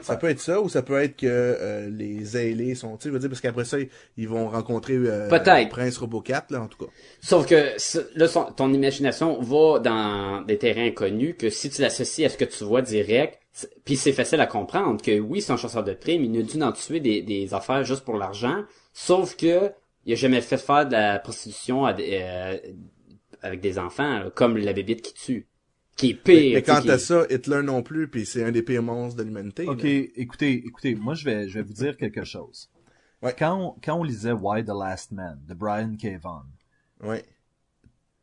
[0.01, 3.18] Ça peut être ça, ou ça peut être que euh, les ailés sont, tu sais,
[3.18, 3.76] dire, parce qu'après ça,
[4.16, 5.68] ils- vont rencontrer euh, Peut-être.
[5.68, 6.90] Prince Robocat, là, en tout cas.
[7.20, 7.74] Sauf que
[8.18, 12.38] là, son- ton imagination va dans des terrains inconnus que si tu l'associes à ce
[12.38, 13.38] que tu vois direct,
[13.84, 16.62] puis c'est facile à comprendre que oui, c'est un chasseur de primes, il a dû
[16.62, 18.62] en tuer des, des affaires juste pour l'argent,
[18.95, 19.70] sauf que
[20.07, 22.57] il a jamais fait faire de la prostitution à des, euh,
[23.43, 25.47] avec des enfants, là, comme la bébite qui tue,
[25.97, 26.34] qui est pire.
[26.34, 29.22] Mais, mais qui- t'as ça, Hitler non plus, puis c'est un des pires monstres de
[29.24, 29.66] l'humanité.
[29.68, 29.88] Ok, là.
[30.16, 32.70] écoutez, écoutez, moi je vais, je vais vous dire quelque chose.
[33.22, 33.34] Ouais.
[33.38, 36.18] Quand, on, quand on lisait Why the Last Man de Brian K.
[36.20, 36.43] Vaughan,
[37.05, 37.24] Ouais.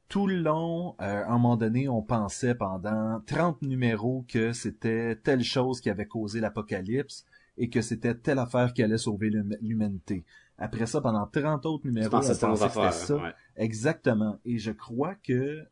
[0.10, 5.16] tout le long, euh, à un moment donné, on pensait pendant 30 numéros que c'était
[5.16, 7.26] telle chose qui avait causé l'apocalypse
[7.58, 10.24] et que c'était telle affaire qui allait sauver l'hum- l'humanité.
[10.58, 13.16] Après ça, pendant 30 autres numéros, on pensait que c'était ça.
[13.16, 13.34] ouais.
[13.56, 14.38] Exactement.
[14.46, 15.64] Et je crois que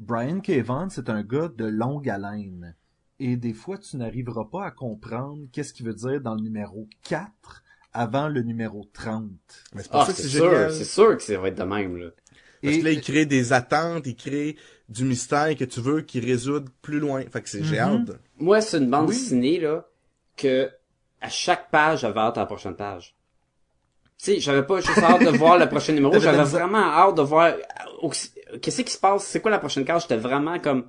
[0.00, 0.64] Brian K.
[0.90, 2.74] C'est un gars de longue haleine.
[3.18, 6.88] Et des fois, tu n'arriveras pas à comprendre qu'est-ce qu'il veut dire dans le numéro
[7.04, 9.24] 4 avant le numéro 30.
[9.74, 10.72] Mais c'est Ah, ça que c'est c'est sûr, génial.
[10.72, 12.10] c'est sûr que ça va être de même, là.
[12.62, 14.56] Parce Et- que là, il crée des attentes, il crée
[14.88, 17.22] du mystère que tu veux qu'il résoudre plus loin.
[17.30, 18.08] Fait que c'est, j'ai Mhm.
[18.08, 18.20] hâte.
[18.38, 19.14] Moi, c'est une bande Oui.
[19.16, 19.86] dessinée, là,
[20.36, 20.70] que
[21.20, 23.14] à chaque page, j'avais hâte à la prochaine page.
[24.22, 27.22] Sais, j'avais pas juste hâte de voir le prochain numéro, la j'avais vraiment hâte de
[27.22, 27.54] voir
[28.60, 30.84] qu'est-ce qui se passe, c'est quoi la prochaine case, j'étais vraiment comme,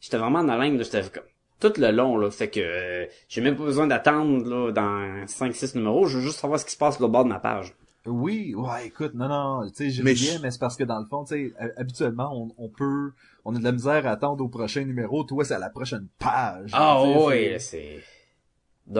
[0.00, 1.22] j'étais vraiment en haleine, là, j'étais comme,
[1.58, 2.30] tout le long, là.
[2.30, 6.06] Fait que euh, j'ai même pas besoin d'attendre là dans 5-6 numéros.
[6.06, 7.74] Je veux juste savoir ce qui se passe au bord de ma page.
[8.04, 10.98] Oui, ouais, écoute, non, non, tu sais, je Mais je- mais c'est parce que dans
[11.00, 13.12] le fond, tu sais, habituellement, on, on peut,
[13.46, 15.24] on a de la misère à attendre au prochain numéro.
[15.24, 16.70] Toi, c'est à la prochaine page.
[16.74, 18.02] Ah ouais, c'est-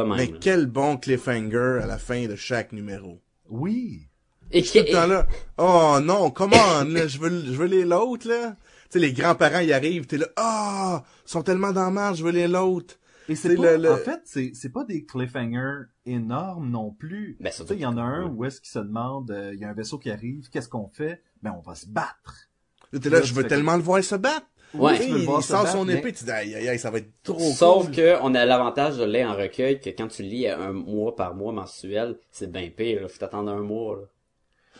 [0.04, 0.16] même.
[0.16, 3.20] Mais quel bon cliffhanger à la fin de chaque numéro.
[3.48, 4.08] Oui.
[4.52, 5.26] Et Tout le qui- temps là.
[5.58, 8.56] Oh non, comment là, je veux, je veux les l'autre là.
[8.84, 12.22] Tu sais, les grands-parents y arrivent, t'es là, ah, ils sont tellement dans la je
[12.22, 12.94] veux les l'autre.
[13.28, 17.36] Et C'est pas, le- le- en fait, c'est, c'est pas des cliffhangers énormes non plus.
[17.40, 18.30] Ben, tu surtout sais, il y en a un ouais.
[18.30, 20.88] où est-ce qu'il se demande, euh, il y a un vaisseau qui arrive, qu'est-ce qu'on
[20.88, 21.22] fait?
[21.42, 22.48] Ben, on va se battre.
[22.92, 24.46] T'es là, Là, je veux tellement le voir se battre.
[24.78, 24.96] Ouais.
[24.98, 27.10] Tu sais, il, sort son mais- épée, tu dis, aïe, aïe, aïe, ça va être
[27.22, 27.94] trop Sauf cool.
[27.96, 31.14] que on a l'avantage de lait en recueil que quand tu lis à un mois
[31.16, 33.02] par mois mensuel, c'est bien pire.
[33.02, 33.08] Là.
[33.08, 33.96] Faut t'attendre un mois.
[33.96, 34.02] Là.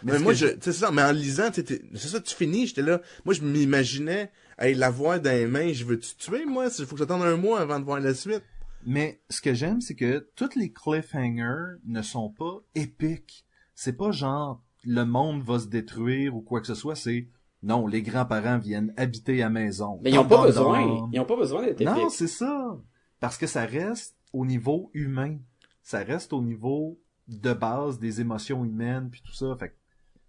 [0.02, 2.08] Mais moi, que je, tu sais, c'est ça, mais en lisant, tu sais, t'es- c'est
[2.08, 3.00] ça, tu finis, j'étais là.
[3.24, 6.66] Moi, je m'imaginais, hey, la voir dans les mains, je veux tu tuer, moi?
[6.78, 8.42] Il faut que j'attende un mois avant de voir la suite.
[8.88, 13.44] Mais ce que j'aime, c'est que tous les cliffhangers ne sont pas épiques.
[13.74, 16.94] C'est pas genre le monde va se détruire ou quoi que ce soit.
[16.94, 17.26] C'est
[17.66, 19.98] non, les grands-parents viennent habiter à maison.
[20.02, 21.08] Mais ils ont Dom, pas besoin.
[21.12, 22.78] Ils ont pas besoin d'être Non, c'est ça.
[23.20, 25.38] Parce que ça reste au niveau humain.
[25.82, 26.98] Ça reste au niveau
[27.28, 29.56] de base des émotions humaines puis tout ça.
[29.58, 29.74] Fait que,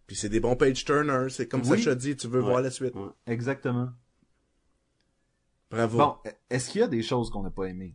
[0.08, 1.68] Puis c'est des bons page turners, c'est comme Oui.
[1.68, 2.50] ça, je te dis, tu veux Ouais.
[2.50, 2.96] voir la suite.
[2.96, 3.10] Ouais.
[3.28, 3.90] exactement.
[5.70, 5.98] Bravo.
[5.98, 6.16] Bon,
[6.50, 7.94] est-ce qu'il y a des choses qu'on n'a pas aimées?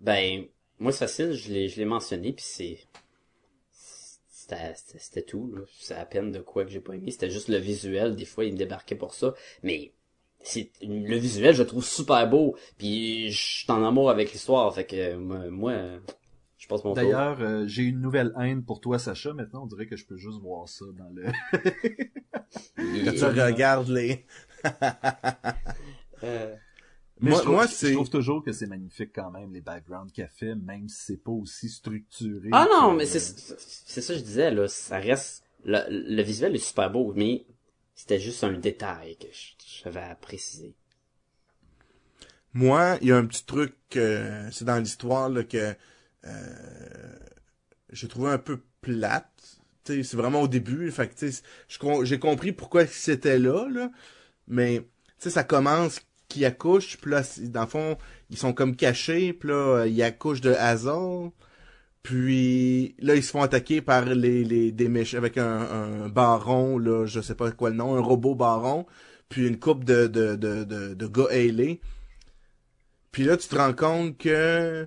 [0.00, 0.44] Ben,
[0.78, 2.78] moi c'est facile, je l'ai, je l'ai mentionné, puis c'est,
[4.74, 5.52] c'était, tout.
[5.54, 5.62] Là.
[5.78, 7.10] C'est à peine de quoi que j'ai pas aimé.
[7.10, 8.16] C'était juste le visuel.
[8.16, 9.92] Des fois, il me débarquait pour ça, mais
[10.40, 12.56] c'est le visuel, je le trouve super beau.
[12.78, 16.00] Puis je suis en amour avec l'histoire, fait que moi, moi,
[16.58, 17.02] je passe mon tour.
[17.02, 19.32] D'ailleurs, euh, j'ai une nouvelle haine pour toi, Sacha.
[19.32, 21.26] Maintenant, on dirait que je peux juste voir ça dans le...
[23.04, 24.26] Quand tu regardes les...
[26.24, 26.54] euh,
[27.20, 30.12] Mais Moi- je trouve, moi, je trouve toujours que c'est magnifique quand même, les backgrounds
[30.12, 32.48] qu'elle fait, même si c'est pas aussi structuré.
[32.52, 34.68] Ah non, que- mais c'est, c'est ça que je disais, là.
[34.68, 37.44] Ça reste, le, le visuel est super beau, mais
[37.94, 40.74] c'était juste un détail que je- j'avais à préciser.
[42.54, 45.74] Moi, il y a un petit truc, euh, c'est dans l'histoire là, que
[46.24, 47.18] euh,
[47.90, 49.58] j'ai trouvé un peu plate.
[49.84, 50.90] Tu sais, c'est vraiment au début.
[50.90, 53.90] Fait que, tu sais, je com- j'ai compris pourquoi c'était là, là.
[54.48, 54.86] Mais tu
[55.18, 57.98] sais, ça commence qu'ils accouchent, puis là, dans le fond,
[58.30, 61.30] ils sont comme cachés, puis là, euh, ils accouchent de Hazard.
[62.02, 67.06] Puis là, ils se font attaquer par les, les des méchants avec un, baron, là,
[67.06, 68.86] je sais pas quoi le nom, un robot baron,
[69.28, 71.80] puis une coupe de, de, de, de, de gars ailés.
[73.12, 74.86] Puis là, tu te rends compte que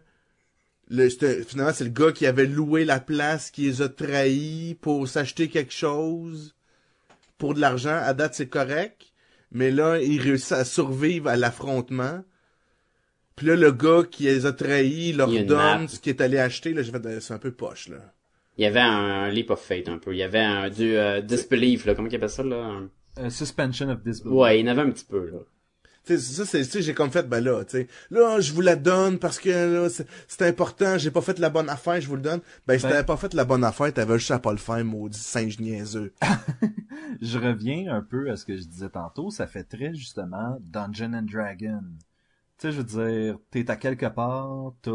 [0.89, 1.09] le,
[1.43, 5.47] finalement, c'est le gars qui avait loué la place, qui les a trahis pour s'acheter
[5.47, 6.55] quelque chose
[7.37, 7.97] pour de l'argent.
[8.01, 9.10] À date, c'est correct.
[9.51, 12.23] Mais là, il réussit à survivre à l'affrontement.
[13.35, 16.37] Puis là, le gars qui les a trahis leur Il donne ce qu'il est allé
[16.37, 16.73] acheter.
[16.73, 17.97] Là, j'ai fait, c'est un peu poche, là.
[18.57, 20.13] Il y avait un, leap of faith un peu.
[20.13, 22.63] Il y avait un du euh, disbelief là, comment il appelle ça là?
[22.63, 24.37] Un- Euh, suspension of disbelief.
[24.37, 25.39] Ouais, il y en avait un petit peu là.
[26.05, 28.75] Tu sais, ça, c'est, j'ai comme fait, ben là, tu sais, là, je vous la
[28.75, 29.87] donne parce que là,
[30.27, 32.41] c'est, important, j'ai pas fait la bonne affaire, je vous le donne.
[32.65, 34.83] Ben, si Ben- t'avais pas fait la bonne affaire, t'avais juste à pas le faire,
[34.83, 36.13] maudit singe niaiseux.
[37.21, 39.29] Je reviens un peu à ce que je disais tantôt.
[39.29, 41.83] Ça fait très, justement, Dungeon and Dragon.
[42.57, 44.91] Tu sais, je veux dire, t'es à quelque part, t'as...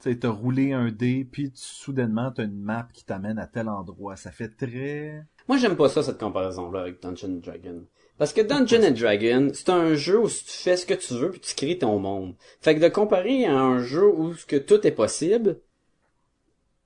[0.00, 3.46] Tu sais, t'as roulé un dé, puis tu- soudainement, t'as une map qui t'amène à
[3.46, 4.16] tel endroit.
[4.16, 5.24] Ça fait très...
[5.48, 7.84] Moi j'aime pas ça cette comparaison là avec Dungeon Dragon.
[8.22, 11.32] Parce que Dungeon and Dragon, c'est un jeu où tu fais ce que tu veux
[11.32, 12.36] puis tu crées ton monde.
[12.60, 15.58] Fait que de comparer à un jeu où ce que tout est possible,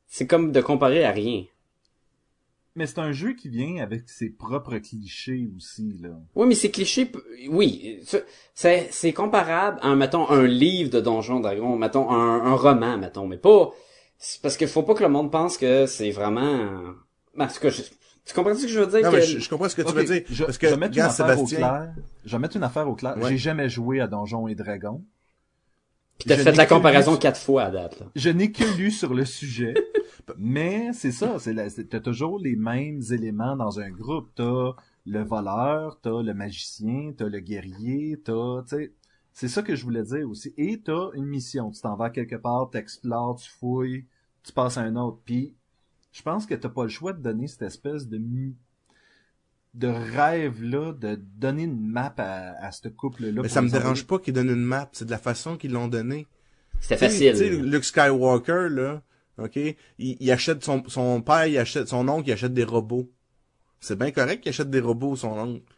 [0.07, 1.45] c'est comme de comparer à rien.
[2.75, 6.09] Mais c'est un jeu qui vient avec ses propres clichés aussi, là.
[6.37, 7.05] Oui, mais c'est cliché.
[7.05, 7.19] p-
[7.51, 8.01] Oui,
[8.55, 13.27] c'est c'est comparable à, mettons, un livre de Donjon Dragon, mettons, un, un roman, mettons,
[13.27, 13.75] mais pas...
[14.41, 16.95] Parce qu'il faut pas que le monde pense que c'est vraiment...
[17.39, 17.83] En tout cas, je-
[18.27, 19.03] tu comprends ce que je veux dire?
[19.05, 20.23] Non, que- mais je, je comprends ce que tu veux dire.
[20.29, 21.95] Je, parce que, je vais mettre une regarde, affaire Sébastien, au clair.
[22.25, 23.17] Je vais mettre une affaire au clair.
[23.17, 23.29] Ouais.
[23.31, 25.03] J'ai jamais joué à Donjons et Dragons.
[26.19, 28.07] Puis t'as fait la comparaison lu- quatre fois à date, là.
[28.17, 29.75] Je n'ai que lu sur le sujet,
[30.39, 34.31] mais c'est ça, c'est la- t'as toujours les mêmes éléments dans un groupe.
[34.35, 34.73] T'as
[35.05, 38.63] le voleur, t'as le magicien, t'as le guerrier, t'as,
[39.35, 40.55] c'est ça que je voulais dire aussi.
[40.57, 44.07] Et t'as une mission, tu t'en vas quelque part, t'explores, tu fouilles,
[44.43, 45.19] tu passes à un autre.
[45.25, 45.53] Puis,
[46.17, 48.19] je pense que t'as pas le choix de donner cette espèce de
[49.75, 53.33] de rêve là, de donner une map à, à ce couple-là.
[53.33, 55.73] mais pour ça me dérange pas qu'ils donnent une map, c'est de la façon qu'ils
[55.73, 56.27] l'ont donnée.
[56.81, 57.33] C'était facile.
[57.33, 59.03] Tu sais, Luke Skywalker, là,
[59.37, 63.11] ok, il, il achète son, son père, il achète, son oncle, il achète des robots.
[63.81, 65.77] C'est bien correct qu'il achète des robots, son oncle.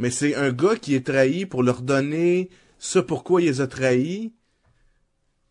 [0.00, 2.50] Mais c'est un gars qui est trahi pour leur donner
[2.80, 4.32] ça pourquoi il les a trahis,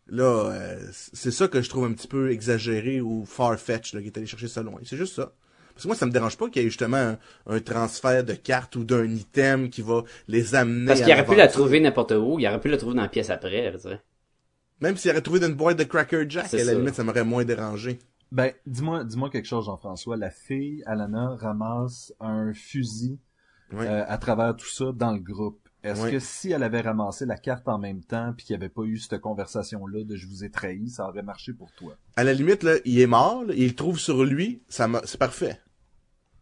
[0.08, 4.08] là, euh, c'est ça que je trouve un petit peu exagéré ou far-fetched, là, qu'il
[4.08, 4.80] est allé chercher ça loin.
[4.84, 5.32] C'est juste ça.
[5.74, 8.34] Parce que moi, ça me dérange pas qu'il y ait justement un, un transfert de
[8.34, 12.12] cartes ou d'un item qui va les amener Parce qu'il aurait pu la trouver n'importe
[12.12, 14.00] où, il aurait pu la trouver dans la pièce après, tu sais.
[14.80, 16.78] Même s'il aurait trouvé dans une boîte de Cracker Jack, C'est à la ça.
[16.78, 17.98] limite, ça m'aurait moins dérangé.
[18.30, 20.16] Ben, dis-moi, dis-moi quelque chose, Jean-François.
[20.16, 23.18] La fille, Alana, ramasse un fusil
[23.72, 25.63] euh, à travers tout ça dans le groupe.
[25.84, 28.70] Est-ce que si elle avait ramassé la carte en même temps puis qu'il n'y avait
[28.72, 31.94] pas eu cette conversation-là de je vous ai trahi, ça aurait marché pour toi?
[32.16, 35.18] À la limite, là, il est mort, là, il le trouve sur lui, ça c'est
[35.18, 35.60] parfait.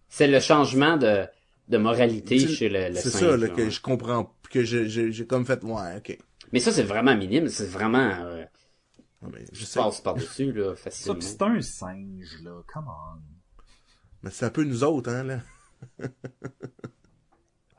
[0.09, 1.27] C'est le changement de,
[1.69, 5.27] de moralité chez le, le C'est ça, là, que je comprends, que je- je- j'ai
[5.27, 6.19] comme fait, ouais, ok.
[6.53, 8.45] Mais ça, c'est vraiment minime, c'est vraiment, euh,
[9.23, 9.81] mais je sais.
[9.81, 11.19] passes par-dessus, là, Ça, facilement.
[11.19, 12.63] pis c'est un singe, là.
[12.73, 13.19] Come on.
[14.23, 15.41] Mais c'est un peu nous autres, hein, là.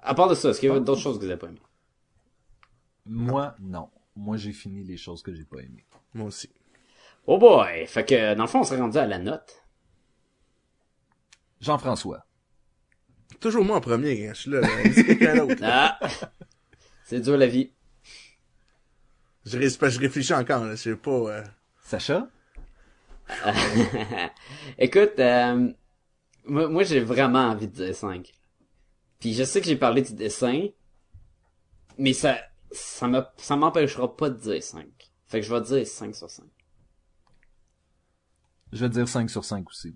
[0.03, 1.61] À part de ça, est-ce qu'il y a d'autres choses que vous avez pas aimées?
[3.05, 3.89] Moi, non.
[4.15, 5.85] Moi, j'ai fini les choses que j'ai pas aimées.
[6.13, 6.49] Moi aussi.
[7.25, 7.87] Oh boy!
[7.87, 9.63] Fait que, dans le fond, on serait rendu à la note.
[11.61, 12.25] Jean-François.
[13.39, 14.67] Toujours moi en premier, hein, je suis là, là.
[14.93, 15.61] C'est quelqu'un d'autre.
[15.61, 15.97] là.
[16.01, 16.09] Ah!
[17.05, 17.71] c'est dur la vie.
[19.45, 21.43] Je, ré- je réfléchis encore, là, je sais pas, euh,
[21.81, 22.27] Sacha?
[24.77, 25.71] Écoute, euh,
[26.45, 28.31] moi, moi, j'ai vraiment envie de dire 5.
[29.23, 30.67] Puis je sais que j'ai parlé du dessin,
[31.97, 32.35] mais ça,
[32.73, 34.85] ça me, ça m'empêchera pas de dire 5.
[35.27, 36.43] Fait que je vais dire 5 sur 5.
[38.73, 39.95] Je vais dire 5 sur 5 aussi.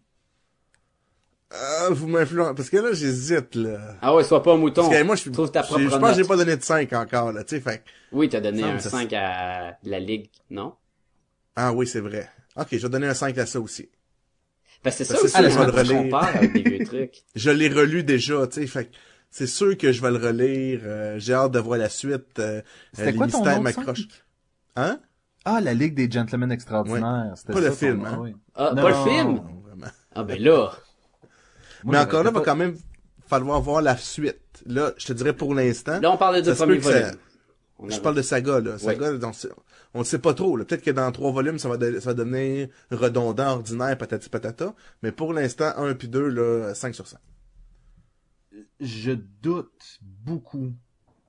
[1.51, 2.53] Ah, vous m'influencez.
[2.55, 3.97] Parce que là, j'hésite, là.
[4.01, 4.83] Ah ouais, sois pas un mouton.
[4.87, 6.63] Parce que moi, je, Trouve ta je- propre je pense que j'ai pas donné de
[6.63, 9.99] 5 encore, là, tu sais, fait que- Oui, t'as donné un ça- 5 à la
[9.99, 10.73] Ligue, non?
[11.53, 12.29] Ah oui, c'est vrai.
[12.55, 13.89] Ok, je vais donner un 5 à ça aussi.
[14.83, 15.97] Parce que c'est ça que aussi, ça, je vais quand le relire.
[16.03, 17.23] compare avec des vieux trucs.
[17.35, 18.95] Je l'ai relu déjà, tu sais, fait que
[19.29, 20.81] c'est sûr que je vais le relire.
[20.83, 22.39] euh, j'ai hâte de voir la suite.
[22.39, 22.61] Euh,
[22.93, 24.23] C'était quoi ton mystères nom cinq?
[24.75, 24.99] Hein?
[25.45, 27.33] Ah, la Ligue des Gentlemen Extraordinaires.
[27.45, 28.17] Pas ça, le film, hein?
[28.19, 28.35] oui.
[28.55, 28.81] Ah, Non.
[28.81, 29.35] pas le film?
[29.35, 29.87] Non, vraiment.
[30.13, 30.71] Ah ben là.
[31.83, 32.75] Moi, Mais encore là, va pas- quand même
[33.27, 34.41] falloir voir la suite.
[34.65, 35.99] Là, je te dirais pour l'instant.
[35.99, 36.17] Là, on
[36.67, 37.17] deux que ça- volumes.
[37.79, 38.77] On Je parle de saga, là.
[38.79, 39.11] Saga,
[39.93, 40.57] on, le sait pas trop.
[40.57, 40.65] là.
[40.65, 44.73] Peut-être que dans trois volumes, ça va, de- ça va devenir redondant, ordinaire, patati patata.
[45.03, 47.19] Mais pour l'instant, 1 puis 2, là, 5 sur 5.
[48.79, 49.11] Je
[49.41, 50.73] doute beaucoup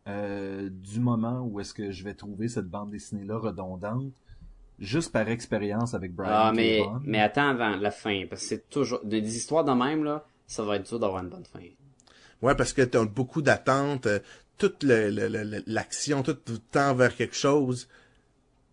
[0.07, 4.13] euh, du moment où est-ce que je vais trouver cette bande dessinée-là redondante,
[4.79, 8.69] juste par expérience avec Brian Ah, mais, mais attends avant la fin, parce que c'est
[8.71, 11.61] toujours, des histoires de même, là, ça va être dur d'avoir une bonne fin.
[12.41, 14.21] Ouais, parce que t'as beaucoup d'attentes, euh,
[14.57, 16.37] toute le- le- le- le- l'action, tout
[16.71, 17.89] tend vers quelque chose.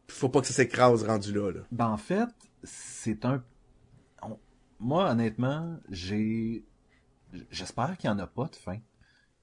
[0.08, 1.62] Faut pas que ça s'écrase rendu là, là.
[1.72, 2.30] Ben, en fait,
[2.64, 3.44] c'est un...
[4.22, 4.38] on-
[4.80, 6.64] Moi, honnêtement, j'ai...
[7.52, 8.78] J'espère qu'il n'y en a pas de fin.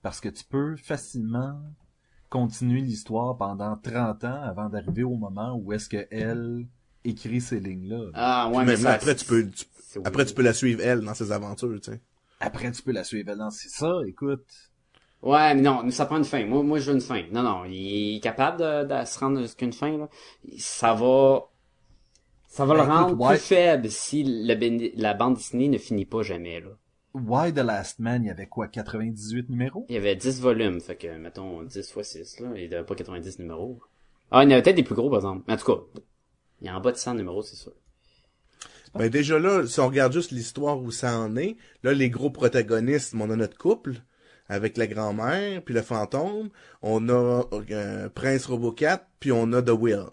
[0.03, 1.61] Parce que tu peux facilement
[2.29, 6.67] continuer l'histoire pendant 30 ans avant d'arriver au moment où est-ce que elle
[7.05, 8.11] écrit ces lignes-là.
[8.15, 9.67] Ah, ouais, mais ça, après, tu peux, tu-
[10.05, 12.01] après, tu peux la suivre elle dans ses aventures, tu sais.
[12.41, 13.35] Après, tu peux la suivre.
[13.35, 14.47] Non, c'est ça, écoute.
[15.23, 16.45] Ouais, mais non, ça prend une fin.
[16.47, 17.23] Moi, moi, je veux une fin.
[17.31, 20.09] Non, non, il est capable de, de se rendre jusqu'à une fin, là.
[20.59, 21.49] Ça va,
[22.49, 23.37] ça va Ben, le rendre écoute, ouais.
[23.37, 26.71] plus faible si le ben- la bande dessinée ne finit pas jamais, là.
[27.15, 29.87] Why the Last Man, il y avait quoi, 98 numéros?
[29.89, 32.49] Il y avait 10 volumes, fait que, mettons, 10 fois 6, là.
[32.57, 33.81] Il n'y avait pas 90 numéros.
[34.31, 35.45] Ah, il y en avait peut-être des plus gros, par exemple.
[35.47, 36.01] Mais en tout cas,
[36.61, 37.73] il y a en bas de 100 numéros, c'est sûr.
[38.95, 42.31] Ben déjà là, si on regarde juste l'histoire où ça en est, là les gros
[42.31, 43.95] protagonistes, on a notre couple
[44.49, 46.51] avec la grand-mère puis le fantôme,
[46.83, 50.05] on a euh, Prince Robocat puis on a The Will.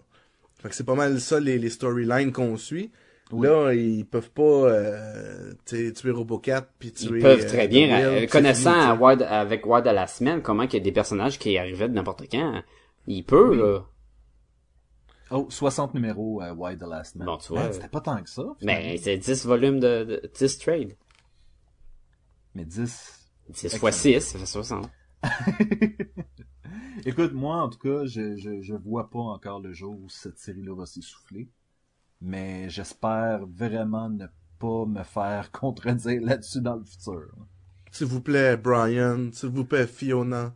[0.62, 2.90] Fait que c'est pas mal ça les, les storylines qu'on suit.
[3.32, 7.68] Là, ils peuvent pas euh, tu sais, tuer Robocat puis tuer Ils peuvent euh, très
[7.68, 8.94] bien, Will, euh, connaissant à.
[8.94, 11.94] Ward, avec Ward de la semaine, comment qu'il y a des personnages qui arrivaient de
[11.94, 12.62] n'importe quand.
[13.06, 13.80] Il peut, là.
[15.30, 17.26] Oh, 60 numéros, euh, Why the Last Man.
[17.26, 17.62] Bon, tu vois.
[17.62, 18.42] Man, C'était pas tant que ça.
[18.62, 20.96] Mais c'est 10 volumes de, de 10 trades.
[22.54, 23.16] Mais 10.
[23.50, 24.90] 10 fois 6, ça fait 60.
[27.04, 30.38] Écoute, moi, en tout cas, je, je, je vois pas encore le jour où cette
[30.38, 31.48] série-là va s'essouffler.
[32.20, 34.26] Mais j'espère vraiment ne
[34.58, 37.28] pas me faire contredire là-dessus dans le futur.
[37.90, 40.54] S'il vous plaît, Brian, s'il vous plaît, Fiona.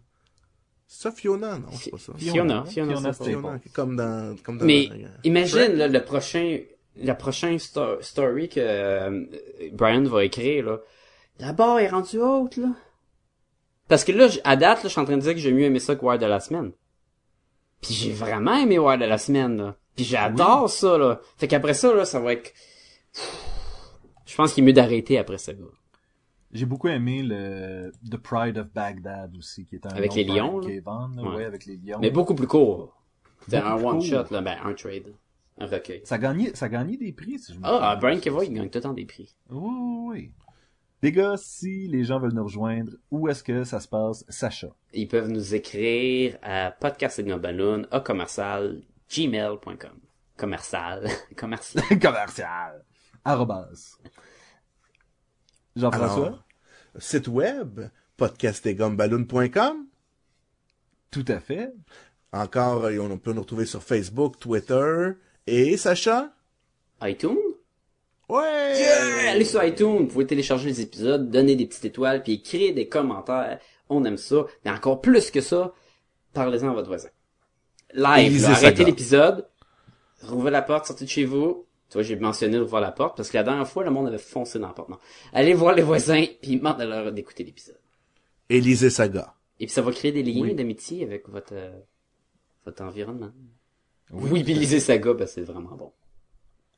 [0.87, 1.59] C'est ça Fiona?
[1.59, 2.13] Non, c'est pas ça.
[2.17, 3.31] Fiona, Fiona, Fiona c'est Staples.
[3.41, 4.89] Fiona, comme dans comme dans Mais
[5.25, 6.61] imagine là, le prochain
[6.97, 9.25] la prochaine sto- story que euh,
[9.73, 10.79] Brian va écrire là.
[11.41, 12.69] D'abord, il est rendu haute là.
[13.89, 15.65] Parce que là, à date, là, je suis en train de dire que j'ai mieux
[15.65, 16.71] aimé ça que Wire de la semaine.
[17.83, 19.77] Puis j'ai vraiment aimé Wire de la semaine là.
[19.97, 21.21] Puis j'adore ça là.
[21.37, 22.53] Fait qu'après ça là, ça va être
[24.27, 25.53] Je pense qu'il est mieux d'arrêter après ça.
[25.53, 25.59] Là.
[26.53, 30.61] J'ai beaucoup aimé le The Pride of Baghdad aussi, qui est un Avec les lions,
[30.61, 30.69] là?
[30.69, 30.83] K.
[30.85, 31.37] Vaughan, là, Ouais.
[31.37, 31.99] ouais, avec les lions.
[32.01, 32.97] Mais beaucoup plus court.
[33.43, 34.03] C'était un one court.
[34.03, 35.15] shot, là, ben, un trade.
[35.59, 36.01] Un recueil.
[36.05, 37.97] Ça gagné, ça gagné des prix, si je me Ah.
[38.01, 39.37] Brian Kevoy, il gagne tout le temps des prix.
[39.51, 40.33] Oui, oui, oui.
[41.03, 44.69] Les gars, si les gens veulent nous rejoindre, où est-ce que ça se passe, Sacha?
[44.95, 50.01] Ils peuvent nous écrire à podcastsignoballoon, à commercial, gmail.com.
[50.37, 51.07] Commercial.
[51.37, 51.85] commercial.
[52.01, 52.85] Commercial.
[53.25, 53.99] Arrobas.
[55.77, 56.45] Jean-François?
[56.99, 59.87] Site web, podcastetgumballoon.com.
[61.11, 61.73] Tout à fait.
[62.33, 65.13] Encore, euh, on peut nous retrouver sur Facebook, Twitter.
[65.47, 66.33] Et Sacha?
[67.03, 67.39] iTunes?
[68.29, 68.75] Ouais!
[68.79, 69.33] Yeah!
[69.33, 72.89] Allez sur iTunes, vous pouvez télécharger les épisodes, donner des petites étoiles, puis écrire des
[72.89, 73.61] commentaires.
[73.89, 74.47] On aime ça.
[74.65, 75.73] Mais encore plus que ça,
[76.33, 77.11] parlez-en à votre voisin.
[77.95, 79.49] Live, là, arrêtez l'épisode,
[80.23, 81.67] rouvrez la porte, sortez de chez vous.
[81.89, 84.19] Tu vois, j'ai mentionné d'ouvrir la porte, parce que la dernière fois, le monde avait
[84.19, 84.89] foncé dans la porte.
[84.89, 84.99] Non.
[85.33, 87.79] Allez voir les voisins, puis demandez-leur d'écouter l'épisode.
[88.49, 89.35] Et lisez Saga.
[89.61, 90.55] Et puis ça va créer des liens Oui.
[90.55, 91.79] d'amitié avec votre, euh,
[92.65, 93.31] votre environnement.
[94.11, 95.93] Oui, puis lisez Saga, parce que c'est vraiment bon.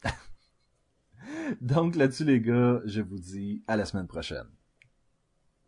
[1.61, 4.47] Donc là-dessus, les gars, je vous dis à la semaine prochaine.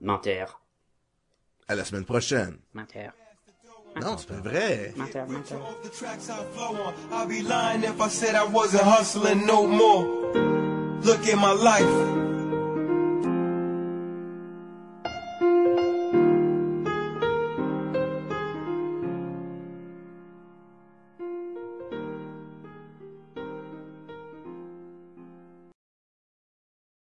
[0.00, 0.60] Menteur.
[1.68, 2.58] À la semaine prochaine.
[2.74, 3.12] Menteur.
[4.00, 4.92] Non, c'est pas vrai.
[4.96, 5.58] Menteur, menteur.
[7.12, 10.04] I'd be lying if I said I wasn't hustling no more.
[11.02, 12.27] Look at my life.